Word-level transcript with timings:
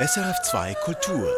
SRF2 0.00 0.74
Kultur. 0.76 1.28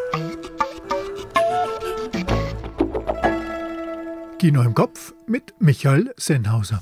Kino 4.38 4.62
im 4.62 4.72
Kopf 4.72 5.12
mit 5.26 5.52
Michael 5.58 6.14
Sennhauser. 6.16 6.80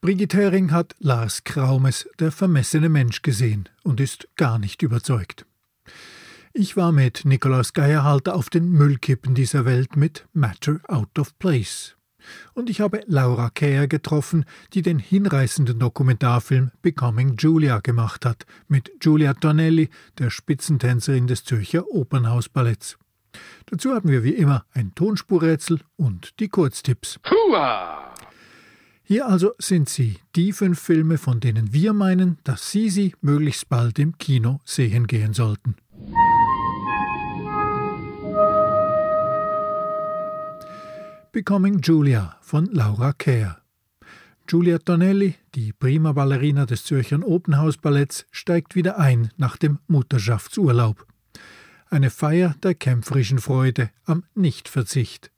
Brigitte 0.00 0.38
Hering 0.38 0.72
hat 0.72 0.94
Lars 1.00 1.44
Kraumes 1.44 2.08
Der 2.18 2.32
vermessene 2.32 2.88
Mensch 2.88 3.20
gesehen 3.20 3.68
und 3.82 4.00
ist 4.00 4.28
gar 4.36 4.58
nicht 4.58 4.80
überzeugt. 4.80 5.44
Ich 6.54 6.78
war 6.78 6.92
mit 6.92 7.26
Nikolaus 7.26 7.74
Geierhalter 7.74 8.34
auf 8.34 8.48
den 8.48 8.70
Müllkippen 8.70 9.34
dieser 9.34 9.66
Welt 9.66 9.96
mit 9.96 10.26
Matter 10.32 10.80
Out 10.88 11.18
of 11.18 11.38
Place. 11.38 11.94
Und 12.54 12.70
ich 12.70 12.80
habe 12.80 13.02
Laura 13.06 13.50
Kehr 13.50 13.88
getroffen, 13.88 14.44
die 14.72 14.82
den 14.82 14.98
hinreißenden 14.98 15.78
Dokumentarfilm 15.78 16.70
Becoming 16.82 17.36
Julia 17.36 17.80
gemacht 17.80 18.24
hat, 18.24 18.46
mit 18.68 19.00
Giulia 19.00 19.34
Tonelli, 19.34 19.90
der 20.18 20.30
Spitzentänzerin 20.30 21.26
des 21.26 21.44
Zürcher 21.44 21.88
Opernhausballetts. 21.88 22.98
Dazu 23.66 23.94
haben 23.94 24.10
wir 24.10 24.22
wie 24.22 24.34
immer 24.34 24.64
ein 24.72 24.94
Tonspurrätsel 24.94 25.80
und 25.96 26.38
die 26.40 26.48
Kurztipps. 26.48 27.18
Hua! 27.28 28.14
Hier 29.06 29.26
also 29.26 29.52
sind 29.58 29.90
sie, 29.90 30.18
die 30.34 30.52
fünf 30.52 30.80
Filme, 30.80 31.18
von 31.18 31.38
denen 31.38 31.74
wir 31.74 31.92
meinen, 31.92 32.38
dass 32.42 32.70
Sie 32.70 32.88
sie 32.88 33.14
möglichst 33.20 33.68
bald 33.68 33.98
im 33.98 34.16
Kino 34.16 34.60
sehen 34.64 35.06
gehen 35.06 35.34
sollten. 35.34 35.76
Becoming 41.34 41.80
Julia 41.80 42.36
von 42.42 42.66
Laura 42.66 43.12
Kehr. 43.12 43.58
Giulia 44.46 44.78
Tonelli, 44.78 45.34
die 45.56 45.72
prima 45.72 46.12
Ballerina 46.12 46.64
des 46.64 46.84
Zürcher 46.84 47.26
Opernhausballetts, 47.26 48.26
steigt 48.30 48.76
wieder 48.76 49.00
ein 49.00 49.32
nach 49.36 49.56
dem 49.56 49.80
Mutterschaftsurlaub. 49.88 51.04
Eine 51.90 52.10
Feier 52.10 52.54
der 52.62 52.76
kämpferischen 52.76 53.40
Freude 53.40 53.90
am 54.04 54.22
Nichtverzicht. 54.36 55.32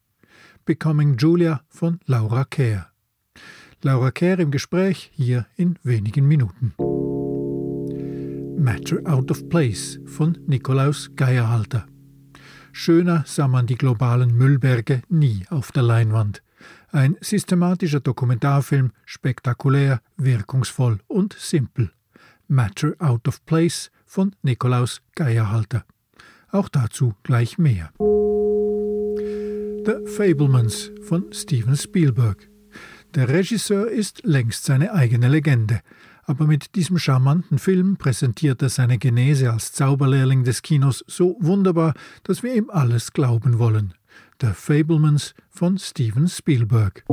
Becoming 0.66 1.16
Julia 1.16 1.62
von 1.70 1.98
Laura 2.04 2.44
Kehr. 2.44 2.90
Laura 3.80 4.10
Kerr 4.10 4.38
im 4.38 4.50
Gespräch 4.50 5.10
hier 5.14 5.46
in 5.56 5.78
wenigen 5.82 6.28
Minuten. 6.28 6.74
Matter 8.62 8.98
Out 9.06 9.30
of 9.30 9.48
Place 9.48 9.98
von 10.04 10.36
Nikolaus 10.46 11.10
Geierhalter. 11.16 11.86
Schöner 12.78 13.24
sah 13.26 13.48
man 13.48 13.66
die 13.66 13.78
globalen 13.78 14.36
Müllberge 14.36 15.00
nie 15.08 15.46
auf 15.48 15.72
der 15.72 15.82
Leinwand. 15.82 16.42
Ein 16.92 17.16
systematischer 17.22 18.00
Dokumentarfilm, 18.00 18.92
spektakulär, 19.06 20.02
wirkungsvoll 20.18 21.00
und 21.06 21.32
simpel. 21.32 21.90
Matter 22.48 22.92
Out 22.98 23.28
of 23.28 23.46
Place 23.46 23.90
von 24.04 24.36
Nikolaus 24.42 25.00
Geierhalter. 25.14 25.86
Auch 26.50 26.68
dazu 26.68 27.14
gleich 27.22 27.56
mehr. 27.56 27.92
The 29.86 30.06
Fablemans 30.14 30.90
von 31.00 31.32
Steven 31.32 31.76
Spielberg. 31.78 32.46
Der 33.14 33.30
Regisseur 33.30 33.90
ist 33.90 34.22
längst 34.22 34.66
seine 34.66 34.92
eigene 34.92 35.28
Legende, 35.28 35.80
aber 36.26 36.46
mit 36.46 36.74
diesem 36.74 36.98
charmanten 36.98 37.58
Film 37.58 37.96
präsentiert 37.96 38.60
er 38.62 38.68
seine 38.68 38.98
Genese 38.98 39.52
als 39.52 39.72
Zauberlehrling 39.72 40.44
des 40.44 40.62
Kinos 40.62 41.04
so 41.06 41.36
wunderbar, 41.40 41.94
dass 42.24 42.42
wir 42.42 42.54
ihm 42.54 42.68
alles 42.68 43.12
glauben 43.12 43.58
wollen. 43.58 43.94
The 44.40 44.48
Fablemans 44.52 45.34
von 45.48 45.78
Steven 45.78 46.28
Spielberg. 46.28 47.04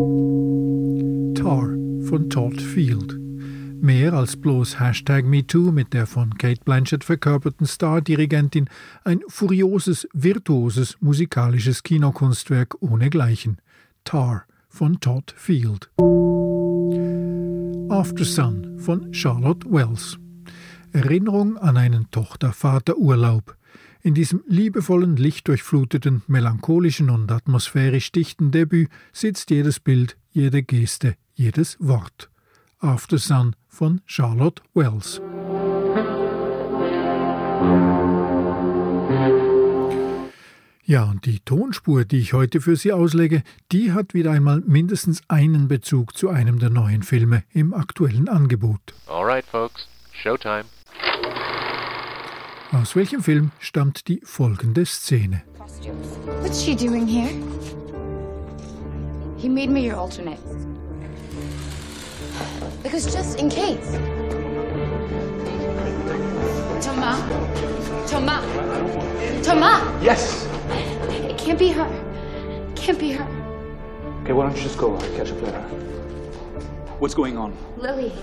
Tar 1.36 1.70
von 2.08 2.30
Todd 2.30 2.62
Field. 2.62 3.18
Mehr 3.82 4.14
als 4.14 4.38
bloß 4.38 4.80
Hashtag 4.80 5.26
MeToo 5.26 5.72
mit 5.72 5.94
der 5.94 6.08
von 6.08 6.38
Kate 6.38 6.62
Blanchett 6.64 7.04
verkörperten 7.04 7.68
Star-Dirigentin, 7.68 8.70
ein 9.04 9.22
furioses, 9.28 10.08
virtuoses 10.14 10.98
musikalisches 11.02 11.84
Kinokunstwerk 11.84 12.82
ohnegleichen. 12.82 13.58
Tar 14.06 14.46
von 14.70 15.00
Todd 15.00 15.34
Field. 15.36 15.90
After 17.94 18.26
Sun 18.26 18.80
von 18.80 19.14
Charlotte 19.14 19.72
Wells. 19.72 20.18
Erinnerung 20.94 21.60
an 21.60 21.78
einen 21.78 22.10
Tochter-Vater-Urlaub. 22.10 23.56
In 24.02 24.16
diesem 24.16 24.44
liebevollen, 24.48 25.16
lichtdurchfluteten, 25.16 26.24
melancholischen 26.26 27.12
und 27.12 27.32
atmosphärisch 27.32 28.12
dichten 28.12 28.50
Debüt 28.50 28.90
sitzt 29.12 29.52
jedes 29.52 29.80
Bild, 29.80 30.18
jede 30.32 30.64
Geste, 30.64 31.18
jedes 31.36 31.78
Wort. 31.80 32.32
After 32.80 33.20
Sun 33.20 33.56
von 33.68 34.02
Charlotte 34.08 34.64
Wells. 34.74 35.22
Ja, 40.86 41.06
und 41.06 41.26
die 41.26 41.40
Tonspur, 41.40 42.04
die 42.04 42.20
ich 42.20 42.34
heute 42.34 42.60
für 42.60 42.76
Sie 42.76 42.92
auslege, 42.92 43.44
die 43.72 43.94
hat 43.94 44.14
wieder 44.14 44.32
einmal 44.32 44.60
mindestens 44.68 45.22
einen 45.30 45.70
Bezug 45.70 46.18
zu 46.18 46.28
einem 46.28 46.60
der 46.60 46.70
neuen 46.70 47.04
Filme 47.04 47.44
im 47.54 47.74
aktuellen 47.74 48.28
Angebot. 48.28 48.82
Alright, 49.08 49.46
folks, 49.46 49.88
Showtime. 50.12 50.66
Aus 52.74 52.98
welchem 52.98 53.24
Film 53.24 53.52
stammt 53.60 54.10
die 54.10 54.20
folgende 54.26 54.86
Szene? 54.86 55.44
What's 56.42 56.62
she 56.62 56.76
doing 56.76 57.08
here? 57.08 57.30
He 59.38 59.48
made 59.48 59.72
me 59.72 59.90
your 59.90 59.98
alternate. 59.98 60.40
Because 62.82 63.06
just 63.06 63.40
in 63.40 63.48
case. 63.48 63.98
Thomas? 66.82 67.18
Thomas? 68.10 68.44
Thomas! 69.46 70.04
Yes! 70.04 70.53
Can't 71.44 71.60
be 71.60 71.70
her. 71.74 72.74
Can't 72.74 72.98
be 72.98 73.12
her. 73.12 73.26
Okay, 74.24 74.32
why 74.32 74.46
don't 74.46 74.56
you 74.56 74.64
just 74.64 74.78
go? 74.78 74.96
I'll 74.96 75.16
catch 75.18 75.30
up 75.30 75.42
later. 75.42 75.60
What's 77.00 77.14
going 77.14 77.38
on? 77.38 77.54
Lily. 77.76 78.14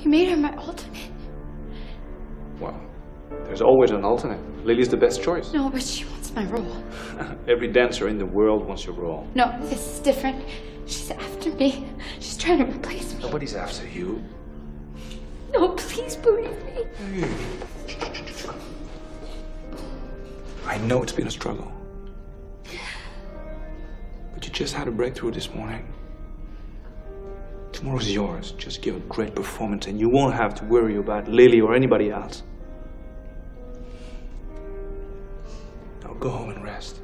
You 0.00 0.08
made 0.08 0.28
her 0.28 0.36
my 0.36 0.54
alternate. 0.54 1.10
Well, 2.60 2.80
there's 3.44 3.60
always 3.60 3.90
an 3.90 4.04
alternate. 4.04 4.38
Lily's 4.64 4.88
the 4.88 4.96
best 4.96 5.20
choice. 5.20 5.52
No, 5.52 5.68
but 5.68 5.82
she 5.82 6.04
wants 6.04 6.32
my 6.32 6.44
role. 6.44 6.76
Every 7.48 7.66
dancer 7.72 8.06
in 8.06 8.18
the 8.18 8.26
world 8.26 8.64
wants 8.64 8.84
your 8.84 8.94
role. 8.94 9.26
No, 9.34 9.52
this 9.62 9.94
is 9.94 9.98
different. 9.98 10.44
She's 10.86 11.10
after 11.10 11.52
me. 11.54 11.88
She's 12.20 12.36
trying 12.36 12.58
to 12.58 12.72
replace 12.72 13.14
me. 13.14 13.22
Nobody's 13.24 13.56
after 13.56 13.88
you. 13.88 14.22
No, 15.52 15.70
please 15.70 16.14
believe 16.14 16.56
me. 16.66 17.26
I 20.66 20.78
know 20.78 21.02
it's 21.02 21.12
been 21.12 21.26
a 21.26 21.30
struggle. 21.32 21.72
Just 24.60 24.74
had 24.74 24.88
a 24.88 24.90
breakthrough 24.90 25.32
this 25.32 25.54
morning. 25.54 25.86
Tomorrow's 27.72 28.12
yours. 28.12 28.52
Just 28.58 28.82
give 28.82 28.94
a 28.94 29.00
great 29.08 29.34
performance 29.34 29.86
and 29.88 29.98
you 29.98 30.10
won't 30.10 30.34
have 30.34 30.54
to 30.56 30.64
worry 30.66 30.98
about 30.98 31.28
Lily 31.28 31.62
or 31.62 31.74
anybody 31.74 32.10
else. 32.10 32.42
Now 36.02 36.12
go 36.20 36.28
home 36.28 36.50
and 36.50 36.62
rest. 36.62 37.00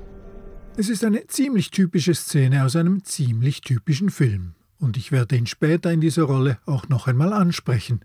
Es 0.77 0.91
ist 0.91 1.03
eine 1.03 1.27
ziemlich 1.29 1.71
typische 1.71 2.15
Szene 2.15 2.63
aus 2.63 2.77
einem 2.77 3.05
ziemlich 3.05 3.63
typischen 3.63 4.11
Film. 4.11 4.55
Und 4.79 4.99
ich 4.99 5.11
werde 5.11 5.37
ihn 5.37 5.47
später 5.47 5.91
in 5.91 6.03
dieser 6.03 6.25
Rolle 6.25 6.59
auch 6.67 6.91
noch 6.91 7.07
einmal 7.07 7.33
ansprechen. 7.33 8.01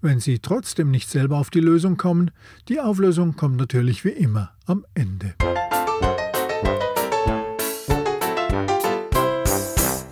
Wenn 0.00 0.18
Sie 0.18 0.40
trotzdem 0.40 0.90
nicht 0.90 1.08
selber 1.08 1.36
auf 1.36 1.50
die 1.50 1.60
Lösung 1.60 1.96
kommen, 1.96 2.32
die 2.68 2.80
Auflösung 2.80 3.36
kommt 3.36 3.58
natürlich 3.58 4.04
wie 4.04 4.08
immer 4.08 4.50
am 4.66 4.84
Ende. 4.94 5.36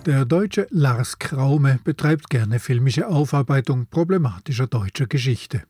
Der 0.07 0.25
Deutsche 0.25 0.65
Lars 0.71 1.19
Kraume 1.19 1.79
betreibt 1.83 2.31
gerne 2.31 2.59
filmische 2.59 3.07
Aufarbeitung 3.07 3.85
problematischer 3.85 4.65
deutscher 4.65 5.05
Geschichte. 5.05 5.61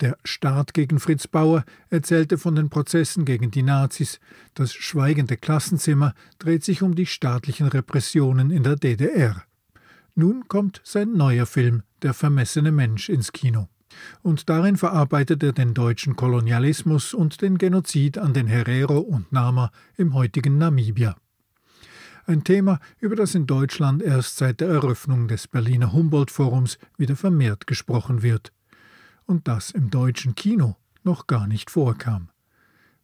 Der 0.00 0.16
Staat 0.24 0.72
gegen 0.72 0.98
Fritz 0.98 1.26
Bauer 1.26 1.66
erzählte 1.90 2.38
von 2.38 2.56
den 2.56 2.70
Prozessen 2.70 3.26
gegen 3.26 3.50
die 3.50 3.62
Nazis. 3.62 4.20
Das 4.54 4.72
schweigende 4.72 5.36
Klassenzimmer 5.36 6.14
dreht 6.38 6.64
sich 6.64 6.82
um 6.82 6.94
die 6.94 7.04
staatlichen 7.04 7.68
Repressionen 7.68 8.50
in 8.50 8.62
der 8.62 8.76
DDR. 8.76 9.42
Nun 10.14 10.48
kommt 10.48 10.80
sein 10.82 11.12
neuer 11.12 11.44
Film 11.44 11.82
Der 12.00 12.14
vermessene 12.14 12.72
Mensch 12.72 13.10
ins 13.10 13.32
Kino. 13.32 13.68
Und 14.22 14.48
darin 14.48 14.78
verarbeitet 14.78 15.42
er 15.42 15.52
den 15.52 15.74
deutschen 15.74 16.16
Kolonialismus 16.16 17.12
und 17.12 17.42
den 17.42 17.58
Genozid 17.58 18.16
an 18.16 18.32
den 18.32 18.46
Herero 18.46 18.98
und 18.98 19.30
Nama 19.30 19.70
im 19.98 20.14
heutigen 20.14 20.56
Namibia. 20.56 21.16
Ein 22.26 22.44
Thema, 22.44 22.78
über 23.00 23.16
das 23.16 23.34
in 23.34 23.46
Deutschland 23.46 24.02
erst 24.02 24.36
seit 24.36 24.60
der 24.60 24.68
Eröffnung 24.68 25.26
des 25.26 25.48
Berliner 25.48 25.92
Humboldt-Forums 25.92 26.78
wieder 26.96 27.16
vermehrt 27.16 27.66
gesprochen 27.66 28.22
wird. 28.22 28.52
Und 29.26 29.48
das 29.48 29.70
im 29.70 29.90
deutschen 29.90 30.34
Kino 30.34 30.76
noch 31.02 31.26
gar 31.26 31.46
nicht 31.46 31.70
vorkam. 31.70 32.28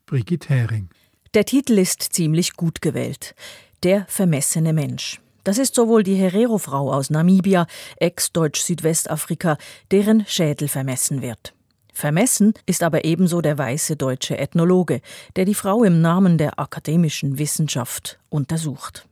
Brigitte 0.06 0.48
Hering. 0.48 0.88
Der 1.34 1.44
Titel 1.44 1.78
ist 1.78 2.02
ziemlich 2.02 2.54
gut 2.54 2.80
gewählt. 2.80 3.34
Der 3.82 4.06
vermessene 4.08 4.72
Mensch. 4.72 5.20
Das 5.44 5.58
ist 5.58 5.74
sowohl 5.74 6.02
die 6.02 6.16
Herero-Frau 6.16 6.92
aus 6.92 7.10
Namibia, 7.10 7.66
ex-Deutsch-Südwestafrika, 7.96 9.56
deren 9.90 10.26
Schädel 10.26 10.68
vermessen 10.68 11.22
wird. 11.22 11.54
Vermessen 11.98 12.54
ist 12.64 12.84
aber 12.84 13.04
ebenso 13.04 13.40
der 13.40 13.58
weiße 13.58 13.96
deutsche 13.96 14.38
Ethnologe, 14.38 15.00
der 15.34 15.44
die 15.44 15.56
Frau 15.56 15.82
im 15.82 16.00
Namen 16.00 16.38
der 16.38 16.60
akademischen 16.60 17.40
Wissenschaft 17.40 18.20
untersucht. 18.28 19.08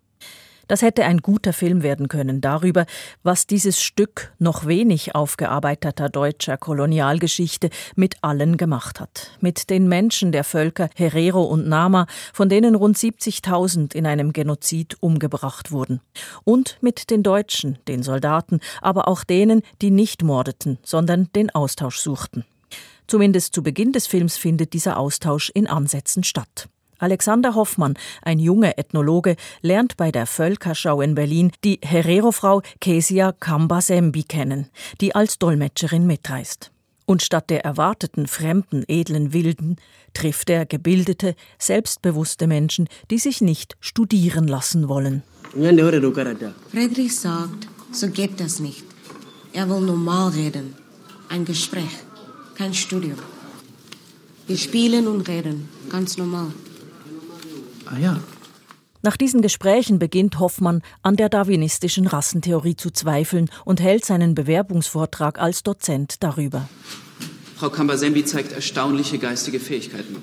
Das 0.69 0.83
hätte 0.83 1.05
ein 1.05 1.19
guter 1.19 1.53
Film 1.53 1.83
werden 1.83 2.06
können 2.06 2.41
darüber, 2.41 2.87
was 3.25 3.49
dieses 3.49 3.83
Stück 3.83 4.33
noch 4.38 4.67
wenig 4.69 5.17
aufgearbeiteter 5.17 6.09
deutscher 6.09 6.56
Kolonialgeschichte 6.59 7.71
mit 7.97 8.23
allen 8.23 8.56
gemacht 8.56 9.00
hat. 9.00 9.33
Mit 9.41 9.69
den 9.69 9.88
Menschen 9.88 10.31
der 10.31 10.44
Völker 10.44 10.88
Herero 10.94 11.43
und 11.43 11.69
Nama, 11.69 12.06
von 12.33 12.49
denen 12.49 12.77
rund 12.77 12.97
70.000 12.97 13.97
in 13.97 14.06
einem 14.06 14.33
Genozid 14.33 14.97
umgebracht 15.00 15.73
wurden. 15.73 16.00
Und 16.44 16.79
mit 16.83 17.11
den 17.11 17.25
Deutschen, 17.25 17.81
den 17.88 18.05
Soldaten, 18.05 18.61
aber 18.81 19.09
auch 19.09 19.25
denen, 19.25 19.62
die 19.83 19.91
nicht 19.91 20.23
mordeten, 20.23 20.79
sondern 20.85 21.33
den 21.35 21.53
Austausch 21.53 21.99
suchten. 21.99 22.44
Zumindest 23.06 23.55
zu 23.55 23.62
Beginn 23.62 23.93
des 23.93 24.06
Films 24.06 24.37
findet 24.37 24.73
dieser 24.73 24.99
Austausch 24.99 25.50
in 25.55 25.67
Ansätzen 25.67 26.25
statt. 26.25 26.69
Alexander 26.99 27.55
Hoffmann, 27.55 27.94
ein 28.23 28.38
junger 28.38 28.79
Ethnologe, 28.79 29.37
lernt 29.61 29.97
bei 29.97 30.11
der 30.11 30.26
Völkerschau 30.26 31.03
in 31.03 31.14
Berlin 31.14 31.53
die 31.62 31.79
Herero-Frau 31.82 32.62
Kesia 32.81 33.32
Kambasembi 33.32 34.23
kennen, 34.23 34.70
die 35.00 35.14
als 35.14 35.38
Dolmetscherin 35.38 36.06
mitreist. 36.06 36.73
Und 37.05 37.23
statt 37.23 37.50
der 37.50 37.64
erwarteten 37.64 38.26
fremden, 38.26 38.82
edlen 38.88 39.32
Wilden 39.32 39.76
trifft 40.12 40.50
er 40.50 40.67
gebildete, 40.67 41.37
selbstbewusste 41.59 42.47
Menschen, 42.47 42.88
die 43.11 43.19
sich 43.19 43.41
nicht 43.41 43.76
studieren 43.81 44.49
lassen 44.49 44.88
wollen. 44.88 45.23
Friedrich 46.70 47.17
sagt, 47.17 47.69
so 47.93 48.09
geht 48.09 48.41
das 48.41 48.59
nicht. 48.59 48.85
Er 49.52 49.69
will 49.69 49.81
normal 49.81 50.31
reden. 50.31 50.75
Ein 51.29 51.44
Gespräch, 51.44 52.06
kein 52.56 52.75
Studium. 52.75 53.19
Wir 54.47 54.56
spielen 54.56 55.08
und 55.08 55.29
reden, 55.29 55.69
ganz 55.88 56.17
normal. 56.17 56.53
Ah 57.87 57.99
ja. 57.99 58.20
Nach 59.03 59.17
diesen 59.17 59.43
Gesprächen 59.43 59.99
beginnt 59.99 60.41
Hoffmann 60.41 60.82
an 61.03 61.17
der 61.17 61.29
darwinistischen 61.29 62.06
Rassentheorie 62.06 62.76
zu 62.76 62.91
zweifeln 62.91 63.50
und 63.64 63.81
hält 63.81 64.05
seinen 64.05 64.35
Bewerbungsvortrag 64.35 65.38
als 65.38 65.62
Dozent 65.62 66.23
darüber. 66.25 66.69
Frau 67.56 67.70
Kambasembi 67.70 68.25
zeigt 68.25 68.53
erstaunliche 68.53 69.19
geistige 69.19 69.61
Fähigkeiten. 69.61 70.17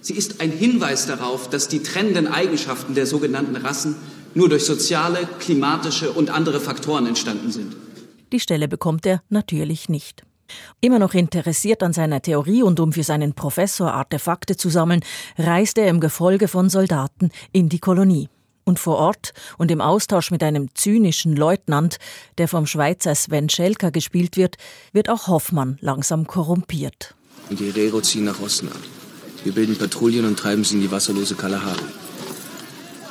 Sie 0.00 0.14
ist 0.14 0.40
ein 0.40 0.50
Hinweis 0.50 1.06
darauf, 1.06 1.48
dass 1.48 1.68
die 1.68 1.82
trennenden 1.82 2.26
Eigenschaften 2.26 2.94
der 2.94 3.06
sogenannten 3.06 3.56
Rassen 3.56 3.96
nur 4.34 4.48
durch 4.48 4.64
soziale, 4.64 5.26
klimatische 5.38 6.12
und 6.12 6.30
andere 6.30 6.60
Faktoren 6.60 7.06
entstanden 7.06 7.52
sind. 7.52 7.74
Die 8.32 8.40
Stelle 8.40 8.68
bekommt 8.68 9.06
er 9.06 9.22
natürlich 9.30 9.88
nicht. 9.88 10.24
Immer 10.80 10.98
noch 10.98 11.14
interessiert 11.14 11.82
an 11.82 11.92
seiner 11.92 12.22
Theorie 12.22 12.62
und 12.62 12.80
um 12.80 12.92
für 12.92 13.02
seinen 13.02 13.34
Professor 13.34 13.92
Artefakte 13.92 14.56
zu 14.56 14.68
sammeln, 14.68 15.00
reist 15.38 15.78
er 15.78 15.88
im 15.88 16.00
Gefolge 16.00 16.48
von 16.48 16.68
Soldaten 16.68 17.30
in 17.52 17.68
die 17.68 17.78
Kolonie. 17.78 18.28
Und 18.64 18.78
vor 18.78 18.96
Ort 18.96 19.32
und 19.58 19.70
im 19.70 19.82
Austausch 19.82 20.30
mit 20.30 20.42
einem 20.42 20.74
zynischen 20.74 21.36
Leutnant, 21.36 21.98
der 22.38 22.48
vom 22.48 22.66
Schweizer 22.66 23.14
Sven 23.14 23.50
Schelker 23.50 23.90
gespielt 23.90 24.36
wird, 24.36 24.56
wird 24.92 25.10
auch 25.10 25.28
Hoffmann 25.28 25.76
langsam 25.80 26.26
korrumpiert. 26.26 27.14
Und 27.50 27.60
die 27.60 27.70
Herero 27.70 28.00
ziehen 28.00 28.24
nach 28.24 28.40
Osten 28.40 28.68
ab. 28.68 28.80
Wir 29.44 29.52
bilden 29.52 29.76
Patrouillen 29.76 30.24
und 30.24 30.38
treiben 30.38 30.64
sie 30.64 30.76
in 30.76 30.80
die 30.80 30.90
wasserlose 30.90 31.34
Kalahari. 31.34 31.84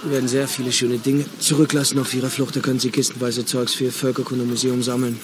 Wir 0.01 0.11
werden 0.11 0.27
sehr 0.27 0.47
viele 0.47 0.71
schöne 0.71 0.97
Dinge 0.97 1.23
zurücklassen 1.39 1.99
auf 1.99 2.13
ihrer 2.13 2.29
Flucht. 2.29 2.55
Da 2.55 2.59
können 2.59 2.79
sie 2.79 2.89
kistenweise 2.89 3.45
Zeugs 3.45 3.75
für 3.75 3.85
ihr 3.85 3.91
Völkerkundemuseum 3.91 4.81
sammeln. 4.81 5.19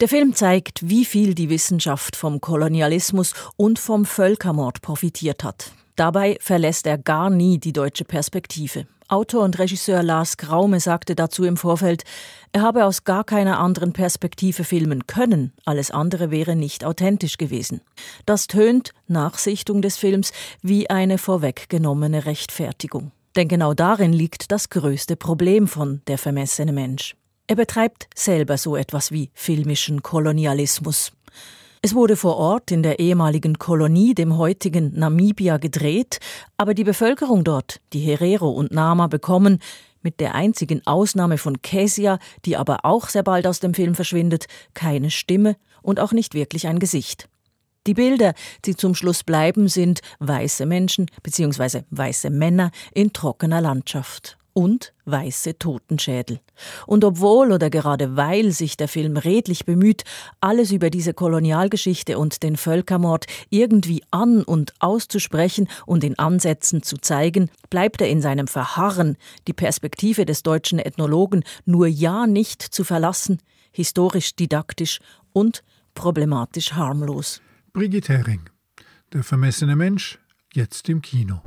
Der 0.00 0.08
Film 0.08 0.32
zeigt, 0.32 0.88
wie 0.88 1.04
viel 1.04 1.34
die 1.34 1.50
Wissenschaft 1.50 2.14
vom 2.14 2.40
Kolonialismus 2.40 3.34
und 3.56 3.80
vom 3.80 4.04
Völkermord 4.04 4.80
profitiert 4.80 5.42
hat. 5.42 5.72
Dabei 5.96 6.38
verlässt 6.40 6.86
er 6.86 6.98
gar 6.98 7.30
nie 7.30 7.58
die 7.58 7.72
deutsche 7.72 8.04
Perspektive. 8.04 8.86
Autor 9.08 9.42
und 9.42 9.58
Regisseur 9.58 10.04
Lars 10.04 10.36
Graume 10.36 10.78
sagte 10.78 11.16
dazu 11.16 11.42
im 11.42 11.56
Vorfeld, 11.56 12.04
er 12.52 12.62
habe 12.62 12.84
aus 12.84 13.02
gar 13.02 13.24
keiner 13.24 13.58
anderen 13.58 13.92
Perspektive 13.92 14.62
filmen 14.62 15.08
können, 15.08 15.52
alles 15.64 15.90
andere 15.90 16.30
wäre 16.30 16.54
nicht 16.54 16.84
authentisch 16.84 17.36
gewesen. 17.36 17.80
Das 18.24 18.46
tönt, 18.46 18.92
nach 19.08 19.36
Sichtung 19.36 19.82
des 19.82 19.96
Films, 19.96 20.30
wie 20.62 20.88
eine 20.90 21.18
vorweggenommene 21.18 22.24
Rechtfertigung. 22.24 23.10
Denn 23.34 23.48
genau 23.48 23.74
darin 23.74 24.12
liegt 24.12 24.52
das 24.52 24.68
größte 24.68 25.16
Problem 25.16 25.66
von 25.66 26.02
Der 26.06 26.18
vermessene 26.18 26.72
Mensch. 26.72 27.16
Er 27.50 27.56
betreibt 27.56 28.08
selber 28.14 28.58
so 28.58 28.76
etwas 28.76 29.10
wie 29.10 29.30
filmischen 29.32 30.02
Kolonialismus. 30.02 31.12
Es 31.80 31.94
wurde 31.94 32.14
vor 32.14 32.36
Ort 32.36 32.70
in 32.70 32.82
der 32.82 32.98
ehemaligen 32.98 33.58
Kolonie, 33.58 34.14
dem 34.14 34.36
heutigen 34.36 34.92
Namibia, 34.98 35.56
gedreht, 35.56 36.18
aber 36.58 36.74
die 36.74 36.84
Bevölkerung 36.84 37.44
dort, 37.44 37.80
die 37.94 38.00
Herero 38.00 38.50
und 38.50 38.70
Nama, 38.70 39.06
bekommen, 39.06 39.60
mit 40.02 40.20
der 40.20 40.34
einzigen 40.34 40.86
Ausnahme 40.86 41.38
von 41.38 41.62
Kesia, 41.62 42.18
die 42.44 42.58
aber 42.58 42.84
auch 42.84 43.08
sehr 43.08 43.22
bald 43.22 43.46
aus 43.46 43.60
dem 43.60 43.72
Film 43.72 43.94
verschwindet, 43.94 44.44
keine 44.74 45.10
Stimme 45.10 45.56
und 45.80 46.00
auch 46.00 46.12
nicht 46.12 46.34
wirklich 46.34 46.66
ein 46.66 46.78
Gesicht. 46.78 47.30
Die 47.86 47.94
Bilder, 47.94 48.34
die 48.66 48.76
zum 48.76 48.94
Schluss 48.94 49.24
bleiben, 49.24 49.68
sind 49.68 50.00
weiße 50.18 50.66
Menschen 50.66 51.06
bzw. 51.22 51.84
weiße 51.88 52.28
Männer 52.28 52.72
in 52.92 53.14
trockener 53.14 53.62
Landschaft 53.62 54.36
und 54.58 54.92
weiße 55.04 55.56
Totenschädel. 55.60 56.40
Und 56.84 57.04
obwohl 57.04 57.52
oder 57.52 57.70
gerade 57.70 58.16
weil 58.16 58.50
sich 58.50 58.76
der 58.76 58.88
Film 58.88 59.16
redlich 59.16 59.64
bemüht, 59.64 60.02
alles 60.40 60.72
über 60.72 60.90
diese 60.90 61.14
Kolonialgeschichte 61.14 62.18
und 62.18 62.42
den 62.42 62.56
Völkermord 62.56 63.26
irgendwie 63.50 64.02
an 64.10 64.42
und 64.42 64.72
auszusprechen 64.80 65.68
und 65.86 66.02
in 66.02 66.18
Ansätzen 66.18 66.82
zu 66.82 66.96
zeigen, 66.96 67.50
bleibt 67.70 68.00
er 68.00 68.08
in 68.08 68.20
seinem 68.20 68.48
Verharren, 68.48 69.16
die 69.46 69.52
Perspektive 69.52 70.26
des 70.26 70.42
deutschen 70.42 70.80
Ethnologen 70.80 71.44
nur 71.64 71.86
ja 71.86 72.26
nicht 72.26 72.60
zu 72.60 72.82
verlassen, 72.82 73.38
historisch 73.70 74.34
didaktisch 74.34 74.98
und 75.32 75.62
problematisch 75.94 76.72
harmlos. 76.72 77.40
Brigitte 77.72 78.12
Hering, 78.12 78.50
der 79.12 79.22
vermessene 79.22 79.76
Mensch, 79.76 80.18
jetzt 80.52 80.88
im 80.88 81.00
Kino. 81.00 81.42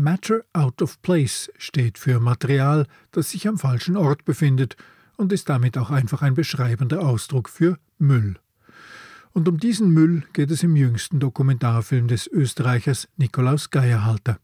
Matter 0.00 0.44
out 0.52 0.80
of 0.80 1.02
place 1.02 1.50
steht 1.58 1.98
für 1.98 2.20
Material, 2.20 2.86
das 3.10 3.30
sich 3.30 3.48
am 3.48 3.58
falschen 3.58 3.96
Ort 3.96 4.24
befindet 4.24 4.76
und 5.16 5.32
ist 5.32 5.48
damit 5.48 5.76
auch 5.76 5.90
einfach 5.90 6.22
ein 6.22 6.34
beschreibender 6.34 7.00
Ausdruck 7.00 7.48
für 7.48 7.78
Müll. 7.98 8.36
Und 9.32 9.48
um 9.48 9.58
diesen 9.58 9.90
Müll 9.90 10.22
geht 10.34 10.52
es 10.52 10.62
im 10.62 10.76
jüngsten 10.76 11.18
Dokumentarfilm 11.18 12.06
des 12.06 12.28
Österreichers 12.28 13.08
Nikolaus 13.16 13.70
Geierhalter. 13.70 14.38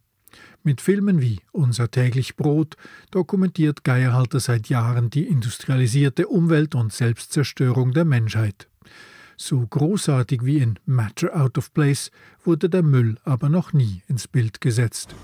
Mit 0.64 0.80
Filmen 0.80 1.20
wie 1.20 1.38
Unser 1.52 1.88
täglich 1.88 2.34
Brot 2.34 2.76
dokumentiert 3.12 3.84
Geierhalter 3.84 4.40
seit 4.40 4.68
Jahren 4.68 5.08
die 5.08 5.28
industrialisierte 5.28 6.26
Umwelt- 6.26 6.75
und 6.75 6.92
Selbstzerstörung 6.92 7.92
der 7.92 8.04
Menschheit. 8.04 8.68
So 9.37 9.64
großartig 9.64 10.44
wie 10.44 10.58
in 10.58 10.80
Matter 10.84 11.40
Out 11.40 11.58
of 11.58 11.73
Place 11.73 12.11
wurde 12.42 12.68
der 12.68 12.82
Müll 12.82 13.18
aber 13.23 13.49
noch 13.49 13.73
nie 13.73 14.02
ins 14.08 14.26
Bild 14.26 14.61
gesetzt. 14.61 15.14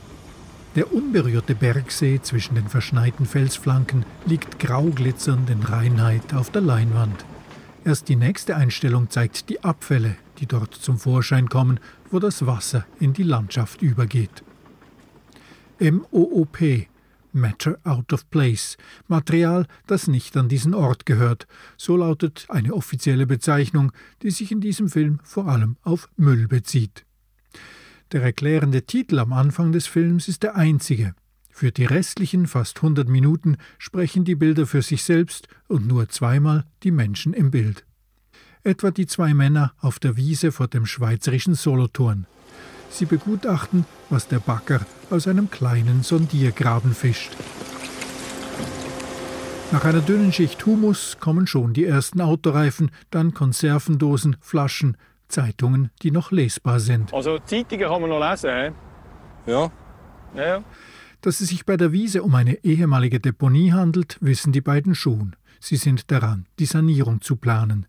Der 0.77 0.93
unberührte 0.93 1.57
Bergsee 1.57 2.21
zwischen 2.23 2.55
den 2.55 2.69
verschneiten 2.69 3.27
Felsflanken 3.27 4.05
liegt 4.27 4.61
grau 4.61 4.85
glitzernd 4.85 5.51
in 5.51 5.63
Reinheit 5.63 6.33
auf 6.33 6.51
der 6.51 6.63
Leinwand. 6.63 7.25
Erst 7.85 8.09
die 8.09 8.17
nächste 8.17 8.55
Einstellung 8.55 9.11
zeigt 9.11 9.49
die 9.49 9.65
Abfälle, 9.65 10.17
die 10.39 10.47
dort 10.47 10.75
zum 10.75 10.99
Vorschein 10.99 11.49
kommen, 11.49 11.81
wo 12.11 12.21
das 12.21 12.47
Wasser 12.47 12.87
in 13.01 13.13
die 13.13 13.25
Landschaft 13.25 13.83
übergeht. 13.83 14.45
MOOP 15.81 16.59
Matter 17.33 17.79
out 17.85 18.13
of 18.13 18.29
place, 18.31 18.77
Material, 19.09 19.67
das 19.87 20.09
nicht 20.09 20.37
an 20.37 20.49
diesen 20.49 20.75
Ort 20.75 21.07
gehört, 21.07 21.47
so 21.77 21.97
lautet 21.97 22.47
eine 22.49 22.75
offizielle 22.75 23.27
Bezeichnung, 23.27 23.93
die 24.23 24.31
sich 24.31 24.51
in 24.51 24.61
diesem 24.61 24.89
Film 24.89 25.21
vor 25.23 25.47
allem 25.47 25.77
auf 25.83 26.09
Müll 26.17 26.49
bezieht. 26.49 27.05
Der 28.13 28.23
erklärende 28.23 28.83
Titel 28.83 29.21
am 29.21 29.33
Anfang 29.33 29.71
des 29.71 29.87
Films 29.87 30.27
ist 30.27 30.43
der 30.43 30.57
einzige. 30.57 31.15
Für 31.49 31.71
die 31.71 31.85
restlichen 31.85 32.49
fast 32.49 32.79
100 32.79 33.09
Minuten 33.09 33.57
sprechen 33.79 34.25
die 34.25 34.35
Bilder 34.35 34.67
für 34.67 34.83
sich 34.83 35.05
selbst 35.05 35.47
und 35.69 35.87
nur 35.87 36.09
zweimal 36.09 36.65
die 36.83 36.91
Menschen 36.91 37.35
im 37.35 37.53
Bild. 37.53 37.85
Etwa 38.65 38.91
die 38.91 39.07
zwei 39.07 39.33
Männer 39.33 39.75
auf 39.79 40.01
der 40.01 40.17
Wiese 40.17 40.51
vor 40.51 40.67
dem 40.67 40.87
schweizerischen 40.87 41.55
Solothurn. 41.55 42.27
Sie 42.91 43.07
begutachten, 43.07 43.87
was 44.09 44.27
der 44.27 44.41
Bagger 44.41 44.85
aus 45.11 45.29
einem 45.29 45.49
kleinen 45.49 46.03
Sondiergraben 46.03 46.95
fischt. 46.95 47.31
Nach 49.71 49.85
einer 49.85 50.01
dünnen 50.01 50.33
Schicht 50.33 50.67
Humus 50.67 51.19
kommen 51.21 51.47
schon 51.47 51.75
die 51.75 51.85
ersten 51.85 52.21
Autoreifen, 52.21 52.91
dann 53.11 53.35
Konservendosen, 53.35 54.37
Flaschen, 54.41 54.97
Zeitungen, 55.31 55.91
die 56.03 56.11
noch 56.11 56.31
lesbar 56.31 56.81
sind. 56.81 57.15
Also 57.15 57.39
Zeitungen 57.39 57.89
kann 57.89 58.01
man 58.01 58.11
noch 58.11 58.31
lesen, 58.31 58.51
he? 58.51 59.51
Ja. 59.51 59.71
ja. 60.37 60.65
Dass 61.23 61.41
es 61.41 61.49
sich 61.49 61.67
bei 61.67 61.77
der 61.77 61.93
Wiese 61.93 62.23
um 62.23 62.35
eine 62.35 62.65
ehemalige 62.65 63.21
Deponie 63.21 63.73
handelt, 63.73 64.19
wissen 64.21 64.53
die 64.53 64.61
beiden 64.61 64.95
schon. 64.95 65.37
Sie 65.63 65.77
sind 65.77 66.11
daran, 66.11 66.47
die 66.59 66.65
Sanierung 66.65 67.21
zu 67.21 67.37
planen. 67.37 67.87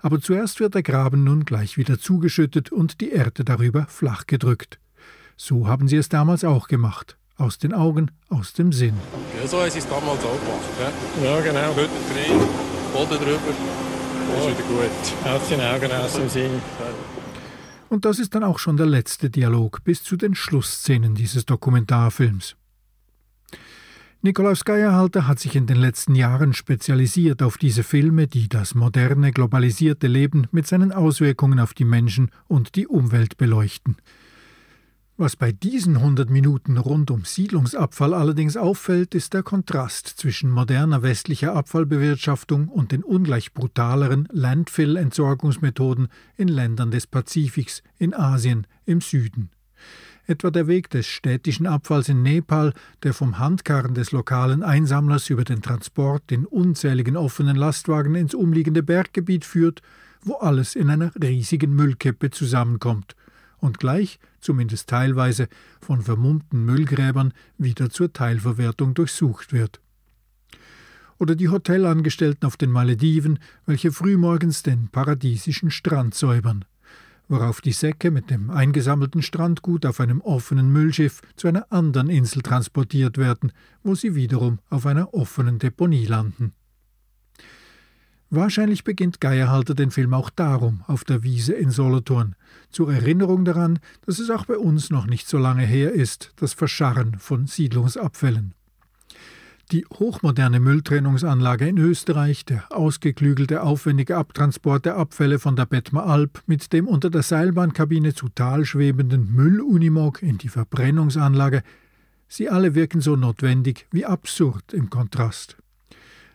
Aber 0.00 0.20
zuerst 0.20 0.60
wird 0.60 0.74
der 0.74 0.82
Graben 0.82 1.24
nun 1.24 1.46
gleich 1.46 1.78
wieder 1.78 1.98
zugeschüttet 1.98 2.70
und 2.70 3.00
die 3.00 3.10
Erde 3.10 3.44
darüber 3.44 3.86
flach 3.86 4.26
gedrückt. 4.26 4.78
So 5.36 5.66
haben 5.66 5.88
sie 5.88 5.96
es 5.96 6.10
damals 6.10 6.44
auch 6.44 6.68
gemacht. 6.68 7.16
Aus 7.36 7.58
den 7.58 7.72
Augen, 7.72 8.10
aus 8.28 8.52
dem 8.52 8.72
Sinn. 8.72 8.94
Ja, 9.40 9.48
so 9.48 9.60
haben 9.60 9.70
sie 9.70 9.78
es 9.78 9.88
damals 9.88 10.20
auch 10.22 10.38
gemacht. 10.38 10.92
Ja, 11.22 11.24
ja 11.24 11.40
genau. 11.40 11.74
Hütte 11.74 11.90
rein, 12.14 12.48
Boden 12.92 13.18
drüber, 13.18 13.40
oh. 14.30 14.48
ist 14.48 14.58
wieder 14.58 14.68
gut. 14.68 15.32
Aus 15.32 15.48
den 15.48 15.60
Augen, 15.60 15.92
aus 15.92 16.12
dem 16.12 16.28
Sinn. 16.28 16.62
Und 17.94 18.04
das 18.04 18.18
ist 18.18 18.34
dann 18.34 18.42
auch 18.42 18.58
schon 18.58 18.76
der 18.76 18.86
letzte 18.86 19.30
Dialog 19.30 19.84
bis 19.84 20.02
zu 20.02 20.16
den 20.16 20.34
Schlussszenen 20.34 21.14
dieses 21.14 21.46
Dokumentarfilms. 21.46 22.56
Nikolaus 24.20 24.64
Geierhalter 24.64 25.28
hat 25.28 25.38
sich 25.38 25.54
in 25.54 25.68
den 25.68 25.76
letzten 25.76 26.16
Jahren 26.16 26.54
spezialisiert 26.54 27.40
auf 27.40 27.56
diese 27.56 27.84
Filme, 27.84 28.26
die 28.26 28.48
das 28.48 28.74
moderne, 28.74 29.30
globalisierte 29.30 30.08
Leben 30.08 30.48
mit 30.50 30.66
seinen 30.66 30.90
Auswirkungen 30.90 31.60
auf 31.60 31.72
die 31.72 31.84
Menschen 31.84 32.32
und 32.48 32.74
die 32.74 32.88
Umwelt 32.88 33.36
beleuchten. 33.36 33.96
Was 35.16 35.36
bei 35.36 35.52
diesen 35.52 35.98
100 35.98 36.28
Minuten 36.28 36.76
rund 36.76 37.12
um 37.12 37.24
Siedlungsabfall 37.24 38.14
allerdings 38.14 38.56
auffällt, 38.56 39.14
ist 39.14 39.32
der 39.32 39.44
Kontrast 39.44 40.08
zwischen 40.08 40.50
moderner 40.50 41.02
westlicher 41.02 41.54
Abfallbewirtschaftung 41.54 42.66
und 42.66 42.90
den 42.90 43.04
ungleich 43.04 43.52
brutaleren 43.52 44.26
Landfill-Entsorgungsmethoden 44.32 46.08
in 46.36 46.48
Ländern 46.48 46.90
des 46.90 47.06
Pazifiks, 47.06 47.84
in 47.96 48.12
Asien, 48.12 48.66
im 48.86 49.00
Süden. 49.00 49.50
Etwa 50.26 50.50
der 50.50 50.66
Weg 50.66 50.90
des 50.90 51.06
städtischen 51.06 51.68
Abfalls 51.68 52.08
in 52.08 52.24
Nepal, 52.24 52.72
der 53.04 53.14
vom 53.14 53.38
Handkarren 53.38 53.94
des 53.94 54.10
lokalen 54.10 54.64
Einsammlers 54.64 55.30
über 55.30 55.44
den 55.44 55.62
Transport 55.62 56.32
in 56.32 56.44
unzähligen 56.44 57.16
offenen 57.16 57.54
Lastwagen 57.54 58.16
ins 58.16 58.34
umliegende 58.34 58.82
Berggebiet 58.82 59.44
führt, 59.44 59.80
wo 60.22 60.34
alles 60.34 60.74
in 60.74 60.90
einer 60.90 61.12
riesigen 61.14 61.72
Müllkippe 61.72 62.30
zusammenkommt 62.30 63.14
und 63.64 63.78
gleich, 63.78 64.18
zumindest 64.40 64.88
teilweise, 64.88 65.48
von 65.80 66.02
vermummten 66.02 66.64
Müllgräbern 66.64 67.32
wieder 67.58 67.90
zur 67.90 68.12
Teilverwertung 68.12 68.94
durchsucht 68.94 69.52
wird. 69.52 69.80
Oder 71.18 71.34
die 71.34 71.48
Hotelangestellten 71.48 72.46
auf 72.46 72.56
den 72.56 72.70
Malediven, 72.70 73.38
welche 73.66 73.92
frühmorgens 73.92 74.62
den 74.62 74.88
paradiesischen 74.88 75.70
Strand 75.70 76.14
säubern 76.14 76.64
worauf 77.28 77.60
die 77.60 77.72
Säcke 77.72 78.10
mit 78.10 78.30
dem 78.30 78.50
eingesammelten 78.50 79.22
Strandgut 79.22 79.86
auf 79.86 80.00
einem 80.00 80.20
offenen 80.20 80.72
Müllschiff 80.72 81.22
zu 81.36 81.48
einer 81.48 81.70
anderen 81.72 82.10
Insel 82.10 82.42
transportiert 82.42 83.18
werden, 83.18 83.52
wo 83.82 83.94
sie 83.94 84.14
wiederum 84.14 84.58
auf 84.70 84.86
einer 84.86 85.14
offenen 85.14 85.58
Deponie 85.58 86.06
landen. 86.06 86.52
Wahrscheinlich 88.36 88.82
beginnt 88.82 89.20
Geierhalter 89.20 89.74
den 89.74 89.92
Film 89.92 90.12
auch 90.12 90.28
darum 90.28 90.82
auf 90.88 91.04
der 91.04 91.22
Wiese 91.22 91.52
in 91.52 91.70
Solothurn, 91.70 92.34
zur 92.68 92.92
Erinnerung 92.92 93.44
daran, 93.44 93.78
dass 94.06 94.18
es 94.18 94.28
auch 94.28 94.44
bei 94.44 94.58
uns 94.58 94.90
noch 94.90 95.06
nicht 95.06 95.28
so 95.28 95.38
lange 95.38 95.64
her 95.64 95.92
ist, 95.92 96.32
das 96.34 96.52
Verscharren 96.52 97.16
von 97.20 97.46
Siedlungsabfällen. 97.46 98.54
Die 99.70 99.86
hochmoderne 99.86 100.58
Mülltrennungsanlage 100.58 101.68
in 101.68 101.78
Österreich, 101.78 102.44
der 102.44 102.64
ausgeklügelte 102.72 103.62
aufwendige 103.62 104.16
Abtransport 104.16 104.84
der 104.84 104.96
Abfälle 104.96 105.38
von 105.38 105.54
der 105.54 105.66
Bettmer 105.66 106.04
Alp 106.04 106.42
mit 106.46 106.72
dem 106.72 106.88
unter 106.88 107.10
der 107.10 107.22
Seilbahnkabine 107.22 108.14
zu 108.14 108.28
Tal 108.30 108.64
schwebenden 108.64 109.32
Müllunimog 109.32 110.24
in 110.24 110.38
die 110.38 110.48
Verbrennungsanlage, 110.48 111.62
sie 112.26 112.50
alle 112.50 112.74
wirken 112.74 113.00
so 113.00 113.14
notwendig 113.14 113.86
wie 113.92 114.04
absurd 114.04 114.72
im 114.72 114.90
Kontrast. 114.90 115.56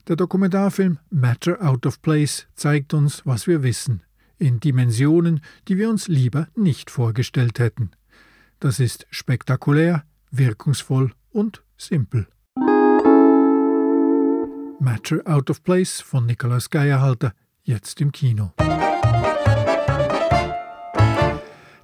Der 0.10 0.16
Dokumentarfilm 0.16 0.98
Matter 1.12 1.62
Out 1.62 1.86
of 1.86 2.02
Place 2.02 2.48
zeigt 2.56 2.96
uns, 2.96 3.22
was 3.28 3.46
wir 3.46 3.62
wissen, 3.62 4.02
in 4.40 4.60
Dimensionen, 4.60 5.42
die 5.68 5.78
wir 5.78 5.88
uns 5.88 6.08
lieber 6.08 6.48
nicht 6.56 6.90
vorgestellt 6.90 7.60
hätten. 7.60 7.92
Das 8.60 8.80
ist 8.80 9.06
spektakulär, 9.12 10.04
wirkungsvoll 10.32 11.14
und 11.30 11.64
simpel. 11.78 12.28
Matter 14.80 15.22
Out 15.26 15.52
of 15.52 15.62
Place 15.64 16.02
von 16.02 16.26
Nikolaus 16.26 16.72
Geierhalter, 16.72 17.34
jetzt 17.62 18.02
im 18.02 18.12
Kino. 18.12 18.54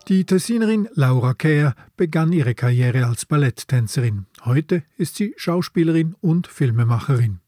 Die 0.07 0.25
Tessinerin 0.25 0.89
Laura 0.95 1.35
Kehr 1.35 1.75
begann 1.95 2.33
ihre 2.33 2.55
Karriere 2.55 3.05
als 3.05 3.27
Balletttänzerin. 3.27 4.25
Heute 4.43 4.81
ist 4.97 5.15
sie 5.15 5.35
Schauspielerin 5.37 6.15
und 6.21 6.47
Filmemacherin. 6.47 7.41